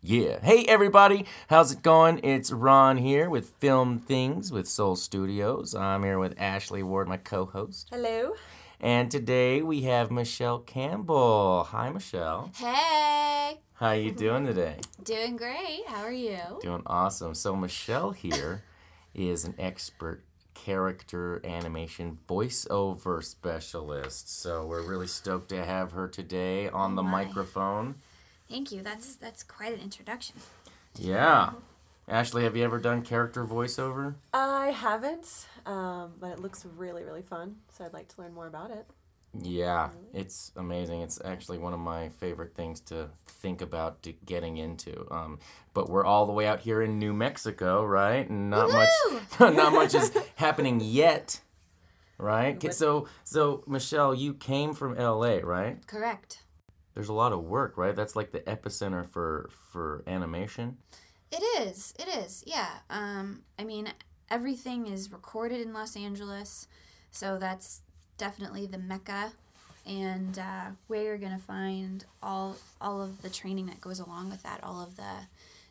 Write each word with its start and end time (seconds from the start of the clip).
Yeah. 0.00 0.38
Hey, 0.40 0.64
everybody. 0.66 1.26
How's 1.50 1.72
it 1.72 1.82
going? 1.82 2.20
It's 2.24 2.50
Ron 2.50 2.96
here 2.96 3.28
with 3.28 3.50
Film 3.50 3.98
Things 3.98 4.50
with 4.50 4.66
Soul 4.66 4.96
Studios. 4.96 5.74
I'm 5.74 6.02
here 6.02 6.18
with 6.18 6.34
Ashley 6.38 6.82
Ward, 6.82 7.08
my 7.08 7.18
co 7.18 7.44
host. 7.44 7.88
Hello. 7.90 8.32
And 8.80 9.10
today 9.10 9.60
we 9.60 9.82
have 9.82 10.10
Michelle 10.10 10.60
Campbell. 10.60 11.64
Hi, 11.64 11.90
Michelle. 11.90 12.50
Hey, 12.54 13.60
How 13.74 13.88
are 13.88 13.96
you 13.96 14.12
doing 14.12 14.46
today? 14.46 14.76
doing 15.02 15.36
great. 15.36 15.82
How 15.88 16.04
are 16.04 16.10
you? 16.12 16.38
Doing 16.62 16.84
awesome. 16.86 17.34
So 17.34 17.54
Michelle 17.54 18.12
here 18.12 18.62
is 19.14 19.44
an 19.44 19.56
expert 19.58 20.22
character 20.68 21.40
animation 21.46 22.18
voiceover 22.28 23.24
specialist. 23.24 24.30
So 24.38 24.66
we're 24.66 24.82
really 24.82 25.06
stoked 25.06 25.48
to 25.48 25.64
have 25.64 25.92
her 25.92 26.06
today 26.08 26.68
on 26.68 26.94
the 26.94 27.02
my. 27.02 27.24
microphone. 27.24 27.94
Thank 28.50 28.70
you. 28.70 28.82
That's 28.82 29.16
that's 29.16 29.42
quite 29.42 29.72
an 29.72 29.80
introduction. 29.80 30.36
Yeah. 30.98 31.52
Ashley, 32.06 32.42
have 32.44 32.54
you 32.54 32.64
ever 32.64 32.78
done 32.78 33.00
character 33.00 33.46
voiceover? 33.46 34.16
I 34.34 34.66
haven't, 34.68 35.46
um, 35.64 36.12
but 36.20 36.32
it 36.32 36.40
looks 36.40 36.66
really, 36.76 37.02
really 37.02 37.22
fun. 37.22 37.56
So 37.72 37.84
I'd 37.86 37.94
like 37.94 38.08
to 38.08 38.20
learn 38.20 38.34
more 38.34 38.46
about 38.46 38.70
it. 38.70 38.86
Yeah, 39.42 39.90
it's 40.12 40.52
amazing. 40.56 41.02
It's 41.02 41.20
actually 41.24 41.58
one 41.58 41.72
of 41.72 41.80
my 41.80 42.08
favorite 42.08 42.54
things 42.54 42.80
to 42.82 43.08
think 43.26 43.60
about 43.60 44.02
to 44.02 44.12
getting 44.24 44.56
into. 44.56 45.06
Um, 45.12 45.38
but 45.74 45.88
we're 45.88 46.04
all 46.04 46.26
the 46.26 46.32
way 46.32 46.46
out 46.46 46.60
here 46.60 46.82
in 46.82 46.98
New 46.98 47.12
Mexico, 47.12 47.84
right? 47.84 48.28
And 48.28 48.50
not 48.50 48.70
much, 48.70 48.88
not 49.40 49.72
much 49.72 49.94
is 49.94 50.16
happening 50.36 50.80
yet, 50.82 51.40
right? 52.18 52.72
So, 52.72 53.06
so 53.24 53.62
Michelle, 53.66 54.14
you 54.14 54.34
came 54.34 54.74
from 54.74 54.96
LA, 54.96 55.38
right? 55.42 55.86
Correct. 55.86 56.42
There's 56.94 57.08
a 57.08 57.14
lot 57.14 57.32
of 57.32 57.44
work, 57.44 57.76
right? 57.76 57.94
That's 57.94 58.16
like 58.16 58.32
the 58.32 58.40
epicenter 58.40 59.08
for 59.08 59.48
for 59.70 60.02
animation. 60.08 60.78
It 61.30 61.42
is. 61.60 61.94
It 61.98 62.08
is. 62.08 62.42
Yeah. 62.44 62.68
Um. 62.90 63.42
I 63.56 63.62
mean, 63.62 63.92
everything 64.30 64.88
is 64.88 65.12
recorded 65.12 65.60
in 65.60 65.72
Los 65.72 65.96
Angeles, 65.96 66.66
so 67.12 67.38
that's 67.38 67.82
definitely 68.18 68.66
the 68.66 68.78
mecca, 68.78 69.32
and 69.86 70.38
uh, 70.38 70.70
where 70.86 71.02
you're 71.04 71.18
gonna 71.18 71.38
find 71.38 72.04
all 72.22 72.56
all 72.80 73.00
of 73.00 73.22
the 73.22 73.30
training 73.30 73.66
that 73.66 73.80
goes 73.80 74.00
along 74.00 74.30
with 74.30 74.42
that. 74.42 74.62
All 74.62 74.82
of 74.82 74.96
the 74.96 75.26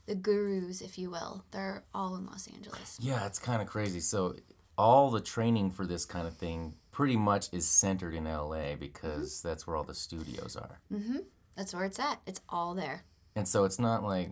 the 0.08 0.16
gurus, 0.16 0.82
if 0.82 0.98
you 0.98 1.10
will, 1.10 1.44
they're 1.52 1.84
all 1.94 2.16
in 2.16 2.26
Los 2.26 2.48
Angeles. 2.48 2.98
Yeah, 3.02 3.26
it's 3.26 3.40
kind 3.40 3.62
of 3.62 3.68
crazy. 3.68 4.00
So, 4.00 4.36
all 4.78 5.12
the 5.12 5.20
training 5.20 5.72
for 5.72 5.86
this 5.86 6.06
kind 6.06 6.26
of 6.26 6.36
thing 6.38 6.76
pretty 6.92 7.18
much 7.18 7.48
is 7.52 7.68
centered 7.68 8.16
in 8.16 8.24
LA 8.24 8.76
because 8.80 9.42
that's 9.42 9.68
where 9.68 9.76
all 9.76 9.84
the 9.84 9.94
studios 9.94 10.56
are. 10.56 10.80
Mm-hmm. 10.92 11.18
That's 11.56 11.74
where 11.74 11.86
it's 11.86 12.00
at. 12.00 12.22
It's 12.26 12.42
all 12.50 12.74
there. 12.74 13.04
And 13.36 13.48
so 13.48 13.66
it's 13.66 13.78
not 13.78 14.04
like 14.04 14.32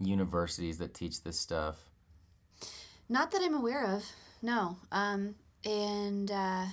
universities 0.00 0.78
that 0.78 0.94
teach 0.94 1.22
this 1.22 1.38
stuff. 1.38 1.76
Not 3.08 3.32
that 3.32 3.42
I'm 3.42 3.54
aware 3.54 3.84
of. 3.86 4.04
No. 4.40 4.76
Um, 4.92 5.34
and 5.64 6.30
uh, 6.30 6.66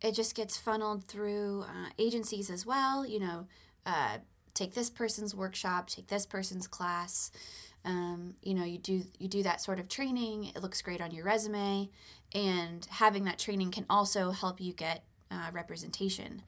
it 0.00 0.12
just 0.12 0.34
gets 0.34 0.56
funneled 0.56 1.04
through 1.04 1.62
uh, 1.62 1.90
agencies 1.98 2.50
as 2.50 2.66
well. 2.66 3.06
You 3.06 3.20
know, 3.20 3.46
uh, 3.84 4.18
take 4.54 4.74
this 4.74 4.90
person's 4.90 5.34
workshop, 5.34 5.88
take 5.88 6.08
this 6.08 6.26
person's 6.26 6.66
class. 6.66 7.30
Um, 7.84 8.34
you 8.42 8.54
know, 8.54 8.64
you 8.64 8.78
do 8.78 9.04
you 9.18 9.28
do 9.28 9.42
that 9.44 9.60
sort 9.60 9.78
of 9.78 9.88
training. 9.88 10.52
It 10.54 10.62
looks 10.62 10.82
great 10.82 11.00
on 11.00 11.12
your 11.12 11.24
resume, 11.24 11.88
and 12.34 12.86
having 12.90 13.24
that 13.24 13.38
training 13.38 13.70
can 13.70 13.86
also 13.88 14.32
help 14.32 14.60
you 14.60 14.72
get 14.72 15.04
uh, 15.30 15.50
representation. 15.52 16.42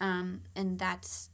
Um, 0.00 0.42
and 0.56 0.78
that's 0.78 1.30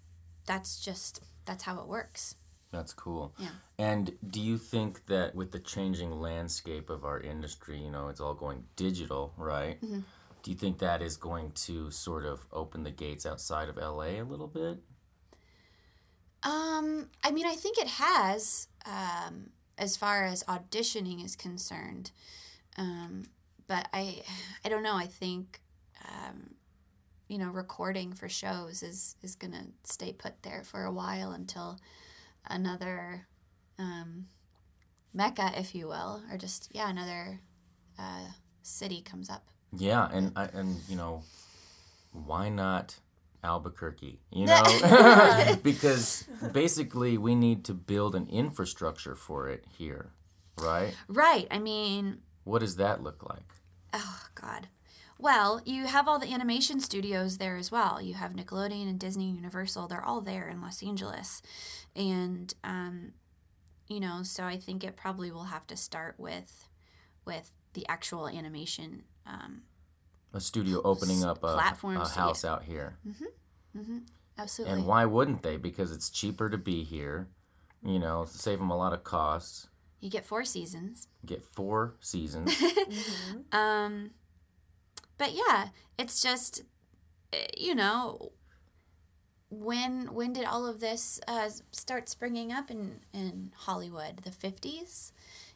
that's 0.46 0.80
just 0.80 1.22
that's 1.44 1.64
how 1.64 1.80
it 1.80 1.86
works. 1.86 2.36
That's 2.72 2.92
cool. 2.92 3.32
Yeah. 3.38 3.50
And 3.78 4.12
do 4.30 4.40
you 4.40 4.58
think 4.58 5.06
that 5.06 5.34
with 5.34 5.52
the 5.52 5.60
changing 5.60 6.10
landscape 6.10 6.90
of 6.90 7.04
our 7.04 7.20
industry, 7.20 7.78
you 7.78 7.90
know, 7.90 8.08
it's 8.08 8.20
all 8.20 8.34
going 8.34 8.64
digital, 8.74 9.32
right? 9.36 9.80
Mm-hmm. 9.80 10.00
Do 10.44 10.50
you 10.50 10.58
think 10.58 10.78
that 10.80 11.00
is 11.00 11.16
going 11.16 11.52
to 11.52 11.90
sort 11.90 12.26
of 12.26 12.46
open 12.52 12.82
the 12.82 12.90
gates 12.90 13.24
outside 13.24 13.70
of 13.70 13.78
LA 13.78 14.20
a 14.20 14.22
little 14.22 14.46
bit? 14.46 14.76
Um, 16.42 17.08
I 17.24 17.30
mean, 17.30 17.46
I 17.46 17.54
think 17.54 17.78
it 17.78 17.88
has, 17.88 18.68
um, 18.84 19.52
as 19.78 19.96
far 19.96 20.26
as 20.26 20.42
auditioning 20.42 21.24
is 21.24 21.34
concerned. 21.34 22.10
Um, 22.76 23.24
but 23.66 23.88
I, 23.94 24.20
I 24.62 24.68
don't 24.68 24.82
know. 24.82 24.96
I 24.96 25.06
think, 25.06 25.62
um, 26.06 26.56
you 27.26 27.38
know, 27.38 27.48
recording 27.48 28.12
for 28.12 28.28
shows 28.28 28.82
is 28.82 29.16
is 29.22 29.36
gonna 29.36 29.68
stay 29.84 30.12
put 30.12 30.42
there 30.42 30.62
for 30.62 30.84
a 30.84 30.92
while 30.92 31.32
until 31.32 31.78
another, 32.46 33.26
um, 33.78 34.26
mecca, 35.14 35.52
if 35.56 35.74
you 35.74 35.88
will, 35.88 36.22
or 36.30 36.36
just 36.36 36.68
yeah, 36.72 36.90
another 36.90 37.40
uh, 37.98 38.26
city 38.62 39.00
comes 39.00 39.30
up. 39.30 39.48
Yeah, 39.76 40.08
and 40.12 40.32
I, 40.36 40.44
and 40.46 40.80
you 40.88 40.96
know, 40.96 41.22
why 42.12 42.48
not 42.48 42.96
Albuquerque? 43.42 44.20
You 44.30 44.46
know, 44.46 45.56
because 45.62 46.26
basically 46.52 47.18
we 47.18 47.34
need 47.34 47.64
to 47.64 47.74
build 47.74 48.14
an 48.14 48.28
infrastructure 48.28 49.14
for 49.14 49.48
it 49.48 49.64
here, 49.78 50.10
right? 50.58 50.94
Right. 51.08 51.46
I 51.50 51.58
mean, 51.58 52.18
What 52.44 52.60
does 52.60 52.76
that 52.76 53.02
look 53.02 53.22
like? 53.28 53.52
Oh 53.92 54.26
God. 54.34 54.68
Well, 55.18 55.60
you 55.64 55.86
have 55.86 56.08
all 56.08 56.18
the 56.18 56.32
animation 56.32 56.80
studios 56.80 57.38
there 57.38 57.56
as 57.56 57.70
well. 57.70 58.02
You 58.02 58.14
have 58.14 58.32
Nickelodeon 58.32 58.88
and 58.88 58.98
Disney, 58.98 59.30
Universal. 59.30 59.86
They're 59.86 60.04
all 60.04 60.20
there 60.20 60.48
in 60.48 60.60
Los 60.60 60.82
Angeles, 60.82 61.40
and 61.94 62.52
um, 62.64 63.12
you 63.88 64.00
know, 64.00 64.22
so 64.24 64.42
I 64.44 64.56
think 64.56 64.82
it 64.82 64.96
probably 64.96 65.30
will 65.30 65.44
have 65.44 65.66
to 65.68 65.76
start 65.76 66.16
with 66.18 66.68
with 67.24 67.52
the 67.74 67.86
actual 67.88 68.28
animation. 68.28 69.04
Um, 69.26 69.62
A 70.32 70.40
studio 70.40 70.80
opening 70.84 71.24
up 71.24 71.42
a, 71.44 71.48
a 71.48 71.54
Platforms, 71.54 72.10
house 72.14 72.44
out 72.44 72.64
here. 72.64 72.98
absolutely. 74.38 74.76
And 74.76 74.86
why 74.86 75.04
wouldn't 75.04 75.42
they? 75.42 75.56
Because 75.56 75.92
it's 75.92 76.10
cheaper 76.10 76.48
to 76.50 76.58
be 76.58 76.84
here. 76.84 77.28
You 77.82 77.98
know, 77.98 78.24
save 78.26 78.58
them 78.58 78.70
a 78.70 78.76
lot 78.76 78.92
of 78.92 79.04
costs. 79.04 79.68
you 80.00 80.10
get 80.10 80.24
four 80.24 80.44
seasons. 80.44 81.08
Get 81.24 81.44
four 81.44 81.94
seasons. 82.00 82.52
Um, 83.52 84.10
but 85.18 85.32
yeah, 85.32 85.68
it's 85.98 86.22
just 86.22 86.62
eh, 87.32 87.46
you 87.56 87.74
know 87.74 88.32
when 89.50 90.12
when 90.14 90.32
did 90.32 90.44
all 90.44 90.66
of 90.66 90.80
this 90.80 91.20
uh, 91.28 91.48
start 91.72 92.08
springing 92.08 92.52
up 92.52 92.70
in 92.70 93.00
in 93.12 93.52
Hollywood? 93.56 94.18
The 94.24 94.30
fifties, 94.32 95.12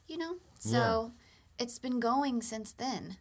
you 0.07 0.17
know. 0.19 0.37
So 0.59 1.13
it's 1.59 1.79
been 1.79 1.99
going 2.01 2.43
since 2.43 2.73
then. 2.73 3.17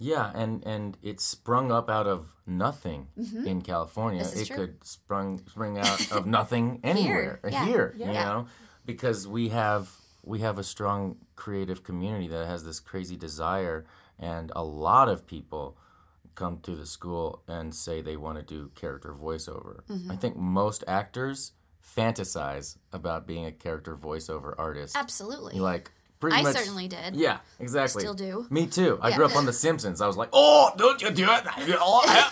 Yeah, 0.00 0.32
and 0.34 0.64
and 0.66 0.96
it 1.02 1.20
sprung 1.20 1.70
up 1.70 1.88
out 1.90 2.06
of 2.08 2.26
nothing 2.46 3.06
in 3.46 3.60
California. 3.62 4.22
Mm-hmm. 4.22 4.30
This 4.30 4.42
is 4.42 4.50
it 4.50 4.54
true. 4.54 4.56
could 4.66 4.84
sprung 4.84 5.38
spring 5.46 5.78
out 5.86 6.10
of 6.10 6.26
nothing 6.26 6.80
anywhere 6.82 7.38
yeah. 7.48 7.64
here. 7.66 7.94
You 7.96 8.06
Yeah. 8.06 8.24
know, 8.24 8.46
because 8.86 9.28
we 9.28 9.50
have 9.50 9.90
we 10.24 10.40
have 10.40 10.58
a 10.58 10.64
strong 10.64 11.16
creative 11.36 11.82
community 11.84 12.28
that 12.28 12.46
has 12.46 12.64
this 12.64 12.80
crazy 12.80 13.16
desire, 13.16 13.84
and 14.18 14.50
a 14.56 14.64
lot 14.64 15.08
of 15.08 15.26
people 15.26 15.76
come 16.34 16.58
to 16.62 16.74
the 16.74 16.86
school 16.86 17.42
and 17.46 17.74
say 17.74 18.00
they 18.00 18.16
want 18.16 18.38
to 18.38 18.42
do 18.42 18.70
character 18.74 19.12
voiceover. 19.12 19.82
Mm-hmm. 19.90 20.10
I 20.10 20.16
think 20.16 20.36
most 20.36 20.82
actors 20.88 21.52
fantasize 21.96 22.76
about 22.92 23.26
being 23.26 23.44
a 23.44 23.52
character 23.52 23.96
voiceover 23.96 24.54
artist. 24.56 24.96
Absolutely. 24.96 25.58
Like 25.60 25.90
pretty 26.20 26.36
I 26.36 26.42
much 26.42 26.54
certainly 26.56 26.86
did. 26.86 27.16
Yeah, 27.16 27.38
exactly. 27.58 28.02
Still 28.02 28.14
do. 28.14 28.46
Me 28.50 28.66
too. 28.66 28.98
I 29.02 29.08
Yeah. 29.08 29.16
grew 29.16 29.24
up 29.26 29.34
on 29.36 29.46
The 29.46 29.52
Simpsons. 29.52 30.00
I 30.00 30.06
was 30.06 30.16
like, 30.16 30.28
oh, 30.32 30.70
don't 30.76 31.00
you 31.02 31.10
do 31.10 31.26
it. 31.28 31.44
Oh, 31.80 32.30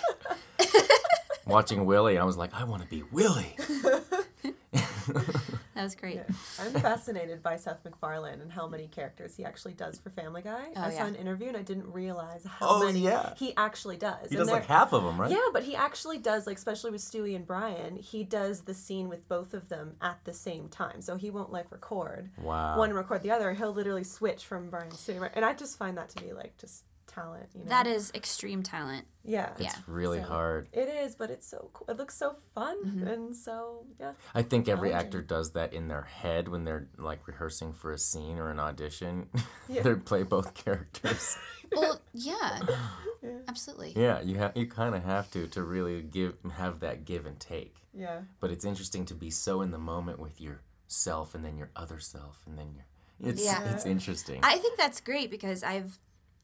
Watching 1.46 1.86
Willie, 1.86 2.18
I 2.18 2.24
was 2.24 2.36
like, 2.36 2.50
I 2.54 2.64
want 2.64 2.82
to 2.82 2.88
be 2.88 3.02
Willie. 3.10 3.56
That 5.78 5.84
was 5.84 5.94
great. 5.94 6.18
I'm 6.60 6.72
fascinated 6.72 7.40
by 7.40 7.54
Seth 7.54 7.84
MacFarlane 7.84 8.40
and 8.40 8.50
how 8.50 8.66
many 8.66 8.88
characters 8.88 9.36
he 9.36 9.44
actually 9.44 9.74
does 9.74 9.96
for 9.96 10.10
Family 10.10 10.42
Guy. 10.42 10.64
Oh, 10.74 10.82
I 10.82 10.90
saw 10.90 11.04
an 11.06 11.14
interview 11.14 11.46
and 11.46 11.56
I 11.56 11.62
didn't 11.62 11.92
realize 11.92 12.44
how 12.44 12.66
Oh, 12.68 12.84
many 12.86 12.98
yeah. 12.98 13.34
he 13.36 13.54
actually 13.56 13.96
does. 13.96 14.28
He 14.28 14.36
And 14.36 14.38
does 14.38 14.50
like 14.50 14.66
half 14.66 14.92
of 14.92 15.04
them, 15.04 15.20
right? 15.20 15.30
Yeah, 15.30 15.38
but 15.52 15.62
he 15.62 15.76
actually 15.76 16.18
does, 16.18 16.48
like, 16.48 16.56
especially 16.56 16.90
with 16.90 17.00
Stewie 17.00 17.36
and 17.36 17.46
Brian, 17.46 17.94
he 17.94 18.24
does 18.24 18.62
the 18.62 18.74
scene 18.74 19.08
with 19.08 19.28
both 19.28 19.54
of 19.54 19.68
them 19.68 19.94
at 20.02 20.18
the 20.24 20.32
same 20.34 20.68
time. 20.68 21.00
So 21.00 21.14
he 21.14 21.30
won't, 21.30 21.52
like, 21.52 21.70
record 21.70 22.30
Wow. 22.42 22.76
one 22.76 22.88
and 22.90 22.98
record 22.98 23.22
the 23.22 23.30
other. 23.30 23.52
He'll 23.52 23.72
literally 23.72 24.02
switch 24.02 24.44
from 24.46 24.70
Brian 24.70 24.90
to 24.90 24.96
Stewie. 24.96 25.30
And 25.34 25.44
I 25.44 25.52
just 25.54 25.78
find 25.78 25.96
that 25.96 26.08
to 26.08 26.24
be, 26.24 26.32
like, 26.32 26.58
just 26.58 26.82
talent. 27.20 27.48
You 27.54 27.60
know? 27.64 27.68
That 27.70 27.86
is 27.86 28.10
extreme 28.14 28.62
talent. 28.62 29.06
yeah. 29.24 29.50
Yeah. 29.58 29.66
It's 29.68 29.88
really 29.88 30.18
So- 30.20 30.24
hard. 30.28 30.68
It 30.72 30.88
is, 30.88 31.14
but 31.14 31.30
it's 31.30 31.46
so 31.46 31.70
cool. 31.72 31.86
It 31.88 31.96
looks 31.96 32.16
so 32.16 32.36
fun 32.54 32.76
Mm-hmm. 32.84 33.06
and 33.08 33.36
so 33.36 33.86
yeah. 34.00 34.12
I 34.34 34.42
think 34.42 34.68
every 34.68 34.92
actor 34.92 35.20
does 35.22 35.52
that 35.52 35.72
in 35.72 35.88
their 35.88 36.02
head 36.02 36.48
when 36.48 36.64
they're 36.64 36.88
like 36.98 37.26
rehearsing 37.26 37.72
for 37.72 37.92
a 37.92 37.98
scene 37.98 38.38
or 38.38 38.50
an 38.50 38.60
audition. 38.60 39.28
Yeah. 39.68 39.82
they 39.82 39.94
play 39.94 40.22
both 40.22 40.54
characters. 40.54 41.36
Well, 41.70 42.00
yeah, 42.14 42.60
Yeah. 43.22 43.40
absolutely. 43.46 43.92
yeah, 43.94 44.22
you 44.22 44.36
have 44.38 44.52
you 44.56 44.66
kind 44.66 44.94
of 44.94 45.04
have 45.04 45.30
to 45.32 45.46
to 45.48 45.62
really 45.62 46.00
give 46.00 46.32
have 46.56 46.80
that 46.80 47.04
give 47.04 47.26
and 47.26 47.38
take. 47.38 47.74
Yeah. 47.92 48.20
But 48.40 48.50
it's 48.50 48.64
interesting 48.64 49.04
to 49.06 49.14
be 49.14 49.28
so 49.30 49.60
in 49.60 49.70
the 49.70 49.78
moment 49.94 50.18
with 50.18 50.40
yourself 50.40 51.34
and 51.34 51.44
then 51.44 51.58
your 51.58 51.70
other 51.76 52.00
self 52.00 52.38
and 52.46 52.56
then 52.58 52.72
your 52.74 52.86
it's 53.20 53.44
Yeah. 53.44 53.70
it's 53.74 53.84
interesting. 53.84 54.40
I 54.42 54.56
think 54.56 54.78
that's 54.78 55.00
great 55.02 55.30
because 55.30 55.62
I've 55.62 55.98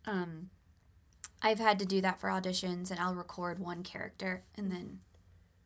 um 0.06 0.50
I've 1.44 1.58
had 1.60 1.78
to 1.80 1.84
do 1.84 2.00
that 2.00 2.18
for 2.18 2.28
auditions 2.30 2.90
and 2.90 2.98
I'll 2.98 3.14
record 3.14 3.58
one 3.60 3.82
character 3.82 4.42
and 4.56 4.72
then 4.72 5.00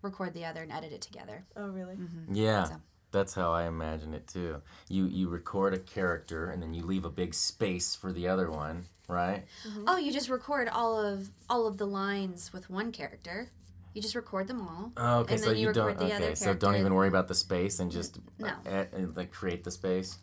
record 0.02 0.34
the 0.34 0.44
other 0.44 0.62
and 0.64 0.72
edit 0.72 0.92
it 0.92 1.00
together. 1.00 1.44
Oh 1.56 1.69
really? 1.69 1.96
Yeah, 2.30 2.64
So- 2.64 2.80
that's 3.12 3.32
how 3.34 3.52
I 3.52 3.66
imagine 3.66 4.12
it 4.12 4.26
too. 4.26 4.60
You 4.88 5.06
you 5.06 5.28
record 5.28 5.72
a 5.72 5.78
character 5.78 6.50
and 6.50 6.60
then 6.62 6.75
you 6.75 6.82
leave 6.84 7.04
a 7.06 7.10
big 7.10 7.32
space 7.32 7.94
for 7.94 8.12
the 8.12 8.28
other 8.28 8.50
one, 8.50 8.84
right? 9.08 9.44
Oh, 9.86 9.96
you 9.96 10.12
just 10.12 10.28
record 10.28 10.69
all 10.69 10.98
of 11.00 11.30
all 11.48 11.66
of 11.66 11.78
the 11.78 11.86
lines 11.86 12.52
with 12.52 12.69
one 12.69 12.92
character. 12.92 13.50
You 13.94 14.02
just 14.02 14.14
record 14.14 14.46
them 14.48 14.60
all. 14.60 14.92
Oh, 14.96 15.20
okay, 15.20 15.34
and 15.34 15.42
so 15.42 15.48
then 15.50 15.58
you, 15.58 15.72
don't. 15.72 15.98
Okay, 16.00 16.34
so 16.34 16.52
don't 16.54 16.76
even 16.76 16.92
worry 16.94 17.08
about 17.08 17.26
the 17.26 17.34
space 17.34 17.80
and 17.80 17.90
just 17.90 18.19
No. 18.38 18.52
uh, 18.66 18.70
uh, 18.70 18.84
like 19.16 19.32
create 19.32 19.64
the 19.64 19.70
space. 19.70 20.19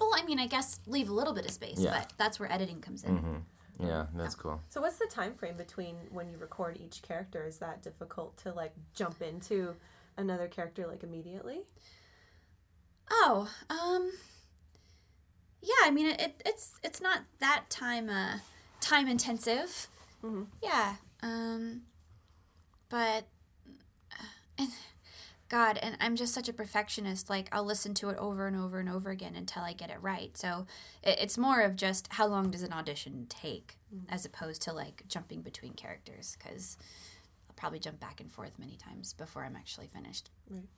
Well, 0.00 0.10
I 0.14 0.24
mean, 0.24 0.38
I 0.40 0.46
guess 0.48 0.80
leave 0.86 1.08
a 1.08 1.14
little 1.14 1.32
bit 1.32 1.44
of 1.46 1.52
space, 1.52 1.78
Yeah. 1.78 1.90
but 1.96 2.12
that's 2.18 2.40
where 2.40 2.50
editing 2.50 2.80
comes 2.80 3.04
in. 3.04 3.16
Mm-hmm. 3.18 3.36
Yeah, 3.80 4.06
that's 4.14 4.34
cool. 4.34 4.60
So 4.68 4.80
what's 4.80 4.98
the 4.98 5.06
time 5.06 5.34
frame 5.34 5.56
between 5.56 5.96
when 6.10 6.28
you 6.30 6.38
record 6.38 6.78
each 6.80 7.02
character? 7.02 7.44
Is 7.44 7.58
that 7.58 7.82
difficult 7.82 8.36
to 8.38 8.52
like 8.52 8.72
jump 8.94 9.20
into 9.22 9.74
another 10.16 10.46
character 10.48 10.86
like 10.86 11.02
immediately? 11.02 11.62
Oh, 13.10 13.50
um, 13.68 14.12
yeah. 15.60 15.72
I 15.84 15.90
mean, 15.90 16.06
it, 16.06 16.20
it 16.20 16.42
it's 16.46 16.72
it's 16.82 17.00
not 17.00 17.22
that 17.40 17.64
time 17.68 18.08
uh 18.08 18.38
time 18.80 19.08
intensive. 19.08 19.88
Mhm. 20.22 20.46
Yeah. 20.62 20.96
Um, 21.22 21.82
but 22.88 23.24
uh, 24.12 24.24
and 24.58 24.68
God, 25.54 25.78
and 25.80 25.96
I'm 26.00 26.16
just 26.16 26.34
such 26.34 26.48
a 26.48 26.52
perfectionist. 26.52 27.30
Like 27.30 27.48
I'll 27.52 27.64
listen 27.64 27.94
to 27.94 28.08
it 28.08 28.18
over 28.18 28.48
and 28.48 28.56
over 28.56 28.80
and 28.80 28.88
over 28.88 29.10
again 29.10 29.34
until 29.36 29.62
I 29.62 29.72
get 29.72 29.88
it 29.88 29.98
right. 30.00 30.36
So 30.36 30.66
it, 31.02 31.18
it's 31.20 31.38
more 31.38 31.60
of 31.60 31.76
just 31.76 32.12
how 32.14 32.26
long 32.26 32.50
does 32.50 32.62
an 32.62 32.72
audition 32.72 33.26
take, 33.28 33.76
as 34.08 34.24
opposed 34.24 34.62
to 34.62 34.72
like 34.72 35.04
jumping 35.06 35.42
between 35.42 35.74
characters, 35.74 36.36
because 36.36 36.76
I'll 37.48 37.54
probably 37.54 37.78
jump 37.78 38.00
back 38.00 38.20
and 38.20 38.32
forth 38.32 38.58
many 38.58 38.76
times 38.76 39.12
before 39.12 39.44
I'm 39.44 39.54
actually 39.54 39.86
finished. 39.86 40.30
Right. 40.50 40.68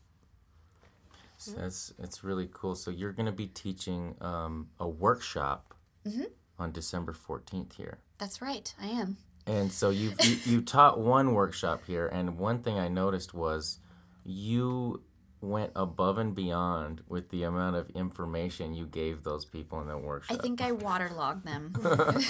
So 1.39 1.53
that's 1.53 1.95
it's 1.99 2.23
really 2.23 2.49
cool. 2.53 2.75
So 2.75 2.91
you're 2.91 3.13
gonna 3.13 3.33
be 3.33 3.47
teaching 3.47 4.15
um, 4.21 4.69
a 4.79 4.89
workshop 4.89 5.73
Mm-hmm. 6.07 6.25
on 6.59 6.71
December 6.71 7.13
fourteenth 7.13 7.75
here. 7.77 7.99
That's 8.19 8.41
right. 8.41 8.73
I 8.81 8.87
am. 8.87 9.17
And 9.47 9.73
so 9.73 9.91
you've, 9.91 10.15
you 10.25 10.37
you 10.45 10.61
taught 10.61 11.01
one 11.01 11.35
workshop 11.35 11.83
here, 11.87 12.07
and 12.07 12.39
one 12.39 12.59
thing 12.63 12.79
I 12.79 12.89
noticed 12.89 13.35
was 13.35 13.81
you 14.27 15.03
went 15.41 15.71
above 15.77 16.19
and 16.19 16.35
beyond 16.35 17.03
with 17.09 17.29
the 17.31 17.43
amount 17.43 17.77
of 17.77 17.89
information 17.91 18.75
you 18.75 18.87
gave 18.87 19.23
those 19.23 19.45
people 19.45 19.81
in 19.81 19.87
the 19.87 19.97
workshop. 19.97 20.37
I 20.39 20.41
think 20.41 20.61
I 20.61 20.73
waterlogged 20.73 21.47
them. 21.47 21.75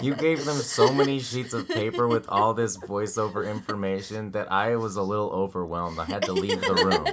You 0.02 0.14
gave 0.14 0.44
them 0.44 0.56
so 0.56 0.92
many 0.92 1.18
sheets 1.20 1.52
of 1.54 1.68
paper 1.68 2.06
with 2.08 2.28
all 2.28 2.54
this 2.54 2.76
voiceover 2.76 3.48
information 3.50 4.32
that 4.32 4.50
I 4.52 4.76
was 4.76 4.96
a 4.96 5.02
little 5.02 5.30
overwhelmed. 5.30 5.98
I 5.98 6.04
had 6.04 6.22
to 6.24 6.32
leave 6.32 6.60
the 6.60 6.74
room. 6.74 7.06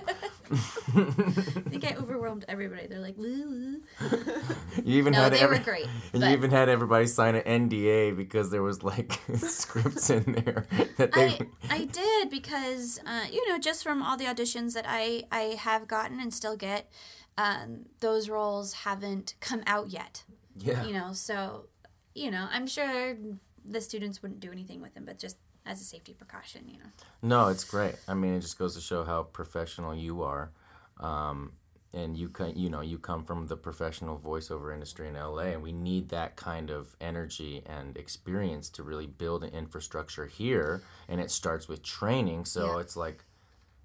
I 0.52 1.62
think 1.70 1.86
I 1.86 1.96
overwhelmed 1.98 2.46
everybody. 2.48 2.88
They're 2.88 3.00
like, 3.00 3.18
woo, 3.18 3.50
woo. 3.50 3.82
You 4.84 4.98
even 4.98 5.14
No, 5.14 5.22
had 5.24 5.34
they 5.34 5.40
every- 5.40 5.58
were 5.60 5.64
great. 5.64 5.86
And 6.14 6.22
but 6.22 6.28
you 6.28 6.34
even 6.34 6.52
had 6.52 6.70
everybody 6.70 7.08
sign 7.08 7.36
an 7.36 7.70
NDA 7.70 8.16
because 8.16 8.50
there 8.52 8.64
was 8.64 8.84
like 8.84 9.20
scripts 9.36 10.10
in 10.10 10.24
there 10.34 10.66
that 10.98 11.12
they. 11.14 11.40
I, 11.70 11.76
I 11.76 11.86
did 11.86 12.30
because, 12.30 13.00
uh, 13.06 13.26
you 13.32 13.48
know, 13.50 13.58
just 13.58 13.84
from 13.84 14.02
all 14.04 14.18
the 14.18 14.26
auditions 14.26 14.74
that 14.74 14.86
I, 14.88 15.24
I 15.32 15.56
have 15.60 15.88
gotten 15.88 16.20
and 16.20 16.34
still 16.34 16.56
get, 16.58 16.90
um, 17.38 17.86
those 18.00 18.30
roles 18.30 18.74
haven't 18.74 19.36
come 19.40 19.64
out 19.68 19.90
yet. 19.92 20.24
yeah. 20.58 20.84
You 20.84 20.94
know, 20.94 21.14
so, 21.14 21.66
you 22.14 22.30
know, 22.32 22.48
I'm 22.52 22.68
sure 22.68 23.16
the 23.64 23.82
students 23.82 24.22
wouldn't 24.22 24.40
do 24.40 24.52
anything 24.52 24.82
with 24.82 24.94
them, 24.96 25.06
but 25.06 25.18
just 25.20 25.38
as 25.72 25.82
a 25.82 25.86
safety 25.86 26.14
precaution, 26.14 26.62
you 26.68 26.78
know. 26.80 26.90
No, 27.22 27.48
it's 27.48 27.64
great. 27.64 27.96
I 28.08 28.14
mean, 28.14 28.34
it 28.36 28.42
just 28.42 28.58
goes 28.60 28.76
to 28.76 28.82
show 28.82 29.04
how 29.04 29.24
professional 29.24 29.96
you 29.96 30.22
are. 30.22 30.52
Um, 31.00 31.54
and 31.94 32.16
you 32.18 32.30
can, 32.30 32.58
you 32.58 32.70
know, 32.70 32.82
you 32.82 32.98
come 32.98 33.24
from 33.24 33.48
the 33.48 33.56
professional 33.58 34.18
voiceover 34.18 34.74
industry 34.74 35.08
in 35.08 35.16
LA, 35.16 35.48
and 35.54 35.62
we 35.62 35.72
need 35.74 36.10
that 36.10 36.36
kind 36.36 36.70
of 36.70 36.96
energy 37.02 37.64
and 37.66 37.98
experience 37.98 38.70
to 38.70 38.84
really 38.84 39.08
build 39.08 39.44
an 39.44 39.50
infrastructure 39.54 40.26
here. 40.26 40.84
And 41.10 41.20
it 41.22 41.32
starts 41.32 41.68
with 41.68 41.84
training, 41.84 42.46
so 42.46 42.62
Yeah. 42.76 42.80
it's 42.82 42.96
like, 42.96 43.24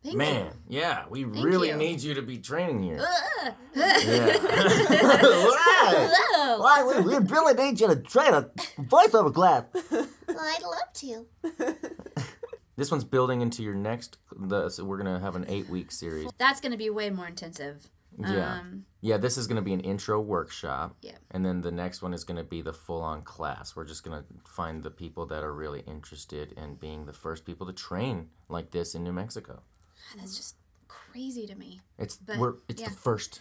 Thank 0.05 0.17
man, 0.19 0.53
yeah, 0.69 1.05
we 1.11 1.25
really 1.25 1.71
you. 1.71 1.77
need 1.77 2.01
you 2.01 2.15
to 2.15 2.23
be 2.23 2.39
training 2.39 2.81
here. 2.83 3.01
Ugh. 3.01 3.55
yeah. 3.75 4.37
Why? 5.51 6.57
Why? 6.61 6.77
We, 6.85 6.95
we 7.09 7.17
really 7.27 7.55
need 7.55 7.81
you 7.81 7.89
to 7.89 7.97
train 7.97 8.33
a 8.35 8.43
voiceover 8.81 9.35
class. 9.35 9.65
Well, 10.37 10.45
I'd 10.45 10.63
love 10.63 10.93
to. 10.95 12.27
This 12.77 12.91
one's 12.91 13.05
building 13.05 13.41
into 13.41 13.63
your 13.63 13.75
next. 13.75 14.19
The, 14.39 14.69
so 14.69 14.85
we're 14.85 14.99
gonna 14.99 15.19
have 15.19 15.35
an 15.35 15.47
eight-week 15.49 15.91
series. 15.91 16.29
That's 16.37 16.61
going 16.61 16.73
to 16.73 16.79
be 16.79 16.91
way 16.91 17.09
more 17.09 17.27
intensive. 17.27 17.89
Yeah. 18.19 18.61
Um, 18.61 18.85
Yeah, 19.01 19.17
this 19.17 19.37
is 19.39 19.47
going 19.47 19.57
to 19.57 19.63
be 19.63 19.73
an 19.73 19.81
intro 19.81 20.21
workshop. 20.21 20.97
Yeah. 21.01 21.17
And 21.31 21.45
then 21.45 21.61
the 21.61 21.71
next 21.71 22.03
one 22.03 22.15
is 22.15 22.25
going 22.25 22.37
to 22.39 22.45
be 22.45 22.63
the 22.63 22.73
full 22.73 23.03
on 23.03 23.23
class. 23.23 23.77
We're 23.77 23.85
just 23.85 24.05
going 24.05 24.23
to 24.23 24.25
find 24.51 24.83
the 24.83 24.91
people 24.91 25.27
that 25.27 25.43
are 25.43 25.53
really 25.53 25.81
interested 25.87 26.53
in 26.53 26.75
being 26.77 27.07
the 27.07 27.13
first 27.13 27.45
people 27.45 27.67
to 27.67 27.73
train 27.73 28.29
like 28.49 28.71
this 28.71 28.95
in 28.95 29.05
New 29.05 29.13
Mexico. 29.13 29.63
that's 30.17 30.37
just 30.37 30.57
crazy 30.89 31.47
to 31.47 31.55
me. 31.55 31.81
It's 31.99 32.17
But, 32.17 32.39
we're 32.39 32.55
it's 32.69 32.81
yeah. 32.83 32.89
the 32.89 32.95
first. 32.95 33.41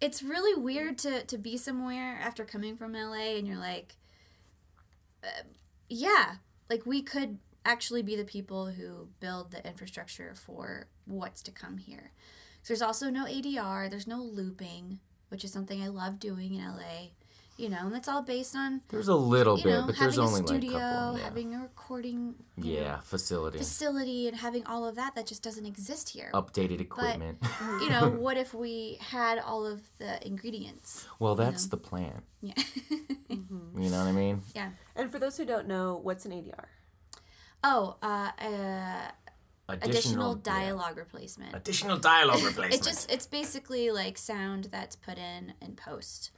it's 0.00 0.22
really 0.22 0.60
weird 0.60 0.98
to 0.98 1.24
to 1.24 1.38
be 1.38 1.56
somewhere 1.56 2.18
after 2.20 2.44
coming 2.44 2.76
from 2.76 2.92
LA 2.94 3.36
and 3.38 3.46
you're 3.46 3.56
like 3.56 3.96
uh, 5.24 5.42
yeah 5.92 6.36
like 6.70 6.86
we 6.86 7.02
could 7.02 7.38
actually 7.64 8.02
be 8.02 8.16
the 8.16 8.24
people 8.24 8.66
who 8.66 9.08
build 9.20 9.50
the 9.50 9.66
infrastructure 9.66 10.34
for 10.34 10.88
what's 11.04 11.42
to 11.42 11.50
come 11.52 11.78
here. 11.78 12.10
So 12.62 12.72
there's 12.72 12.82
also 12.82 13.10
no 13.10 13.26
ADR 13.26 13.90
there's 13.90 14.06
no 14.06 14.22
looping 14.22 15.00
which 15.28 15.44
is 15.44 15.52
something 15.52 15.82
I 15.82 15.88
love 15.88 16.18
doing 16.18 16.54
in 16.54 16.64
LA 16.64 17.10
you 17.56 17.68
know 17.68 17.78
and 17.86 17.94
it's 17.94 18.08
all 18.08 18.22
based 18.22 18.56
on 18.56 18.80
There's 18.88 19.08
a 19.08 19.14
little 19.14 19.58
you 19.58 19.64
bit, 19.64 19.70
know 19.72 19.86
but 19.86 19.98
there's 19.98 20.18
only 20.18 20.40
a 20.40 20.46
studio 20.46 20.72
like 20.72 20.82
a 20.82 20.88
couple. 20.88 21.18
Yeah. 21.18 21.24
having 21.24 21.54
a 21.54 21.60
recording 21.60 22.34
you 22.56 22.74
know, 22.74 22.80
yeah, 22.80 23.00
facility, 23.00 23.58
facility 23.58 24.28
and 24.28 24.36
having 24.38 24.66
all 24.66 24.86
of 24.86 24.94
that 24.96 25.14
that 25.14 25.26
just 25.26 25.42
doesn't 25.42 25.66
exist 25.66 26.08
here 26.10 26.30
updated 26.34 26.80
equipment. 26.80 27.38
you 27.80 27.90
know 27.90 28.08
what 28.18 28.36
if 28.36 28.54
we 28.54 28.98
had 29.00 29.38
all 29.38 29.66
of 29.66 29.80
the 29.98 30.24
ingredients 30.26 31.06
well, 31.18 31.34
that's 31.34 31.66
the 31.66 31.76
plan. 31.76 32.22
yeah 32.40 32.54
You 33.28 33.88
know 33.90 33.98
what 33.98 34.08
I 34.08 34.12
mean? 34.12 34.42
yeah 34.54 34.70
And 34.96 35.10
for 35.10 35.18
those 35.18 35.36
who 35.36 35.44
don't 35.44 35.66
know, 35.66 35.98
what's 36.02 36.24
an 36.26 36.32
ADR? 36.32 36.66
Oh, 37.64 37.96
uh, 38.02 38.30
uh, 38.38 39.08
additional 39.68 40.34
yeah. 40.36 40.42
dialogue 40.42 40.96
replacement. 40.98 41.54
Additional 41.54 41.96
dialogue 41.96 42.42
replacement. 42.42 42.74
It 42.74 42.82
just 42.82 43.10
it's 43.10 43.26
basically 43.26 43.90
like 43.90 44.18
sound 44.18 44.64
that's 44.70 44.96
put 44.96 45.16
in 45.18 45.54
in 45.60 45.76
post. 45.76 46.30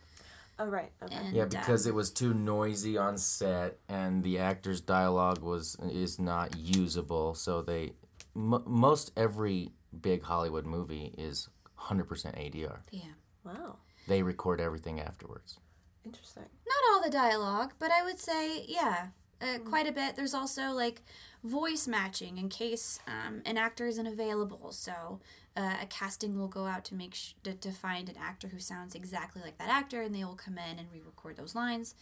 Oh 0.59 0.67
right. 0.67 0.93
Okay. 1.03 1.15
And, 1.15 1.35
Yeah, 1.35 1.43
uh, 1.45 1.47
because 1.47 1.87
it 1.87 1.95
was 1.95 2.11
too 2.11 2.33
noisy 2.35 2.97
on 2.97 3.19
set, 3.19 3.79
and 3.89 4.23
the 4.23 4.39
actor's 4.39 4.81
dialogue 4.81 5.43
was 5.43 5.77
is 5.91 6.19
not 6.19 6.57
usable. 6.57 7.35
So 7.35 7.61
they, 7.63 7.93
m- 8.37 8.63
most 8.67 9.11
every 9.17 9.73
big 10.01 10.23
Hollywood 10.23 10.65
movie 10.67 11.15
is 11.19 11.49
hundred 11.75 12.05
percent 12.05 12.37
ADR. 12.37 12.79
yeah, 12.91 13.03
Wow. 13.45 13.77
They 14.07 14.23
record 14.23 14.61
everything 14.61 15.01
afterwards. 15.01 15.59
Interesting. 16.05 16.45
not 16.67 16.95
all 16.95 17.03
the 17.03 17.11
dialogue, 17.11 17.73
but 17.79 17.91
I 17.91 18.03
would 18.05 18.21
say 18.21 18.65
yeah, 18.69 19.09
uh, 19.41 19.59
quite 19.59 19.87
a 19.87 19.93
bit. 19.93 20.17
There's 20.17 20.35
also 20.35 20.71
like 20.71 21.03
voice 21.43 21.87
matching 21.87 22.39
in 22.39 22.49
case 22.49 22.99
um, 23.07 23.43
an 23.45 23.59
actor 23.59 23.87
isn't 23.87 24.07
available. 24.07 24.73
So 24.73 25.21
uh, 25.57 25.77
a 25.83 25.87
casting 25.87 26.39
will 26.39 26.49
go 26.49 26.67
out 26.67 26.85
to 26.87 26.95
make 26.95 27.15
sh- 27.15 27.35
to, 27.45 27.55
to 27.55 27.71
find 27.71 28.09
an 28.09 28.17
actor 28.21 28.49
who 28.49 28.59
sounds 28.59 28.95
exactly 28.95 29.43
like 29.43 29.59
that 29.59 29.69
actor, 29.69 30.03
and 30.03 30.15
they 30.15 30.25
will 30.25 30.35
come 30.35 30.59
in 30.59 30.79
and 30.79 30.89
re-record 30.93 31.37
those 31.37 31.55
lines. 31.55 31.95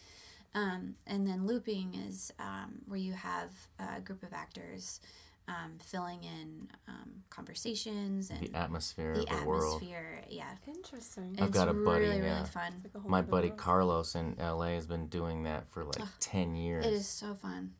Um, 0.54 0.96
and 1.06 1.26
then 1.26 1.46
looping 1.46 1.94
is 1.94 2.32
um, 2.38 2.82
where 2.86 2.98
you 2.98 3.14
have 3.14 3.50
a 3.78 4.00
group 4.00 4.22
of 4.22 4.32
actors 4.32 5.00
um, 5.48 5.78
filling 5.84 6.22
in 6.24 6.68
um, 6.88 7.10
conversations 7.30 8.30
and 8.30 8.40
The 8.40 8.56
atmosphere 8.56 9.14
the 9.14 9.22
of 9.32 9.40
the 9.40 9.44
world. 9.46 9.76
atmosphere. 9.82 10.22
Yeah, 10.28 10.44
Interesting. 10.66 11.36
I've 11.38 11.48
it's 11.48 11.56
got 11.58 11.68
a 11.68 11.74
buddy, 11.74 12.04
really 12.06 12.18
yeah. 12.18 12.34
really 12.36 12.46
fun. 12.48 12.72
Like 12.94 13.04
My 13.08 13.22
buddy 13.22 13.48
world. 13.48 13.58
Carlos 13.58 14.14
in 14.14 14.36
LA 14.38 14.68
has 14.74 14.86
been 14.86 15.06
doing 15.08 15.42
that 15.44 15.68
for 15.70 15.84
like 15.84 16.00
10 16.20 16.54
years. 16.56 16.86
It 16.86 16.92
is 16.92 17.06
so 17.08 17.34
fun. 17.34 17.72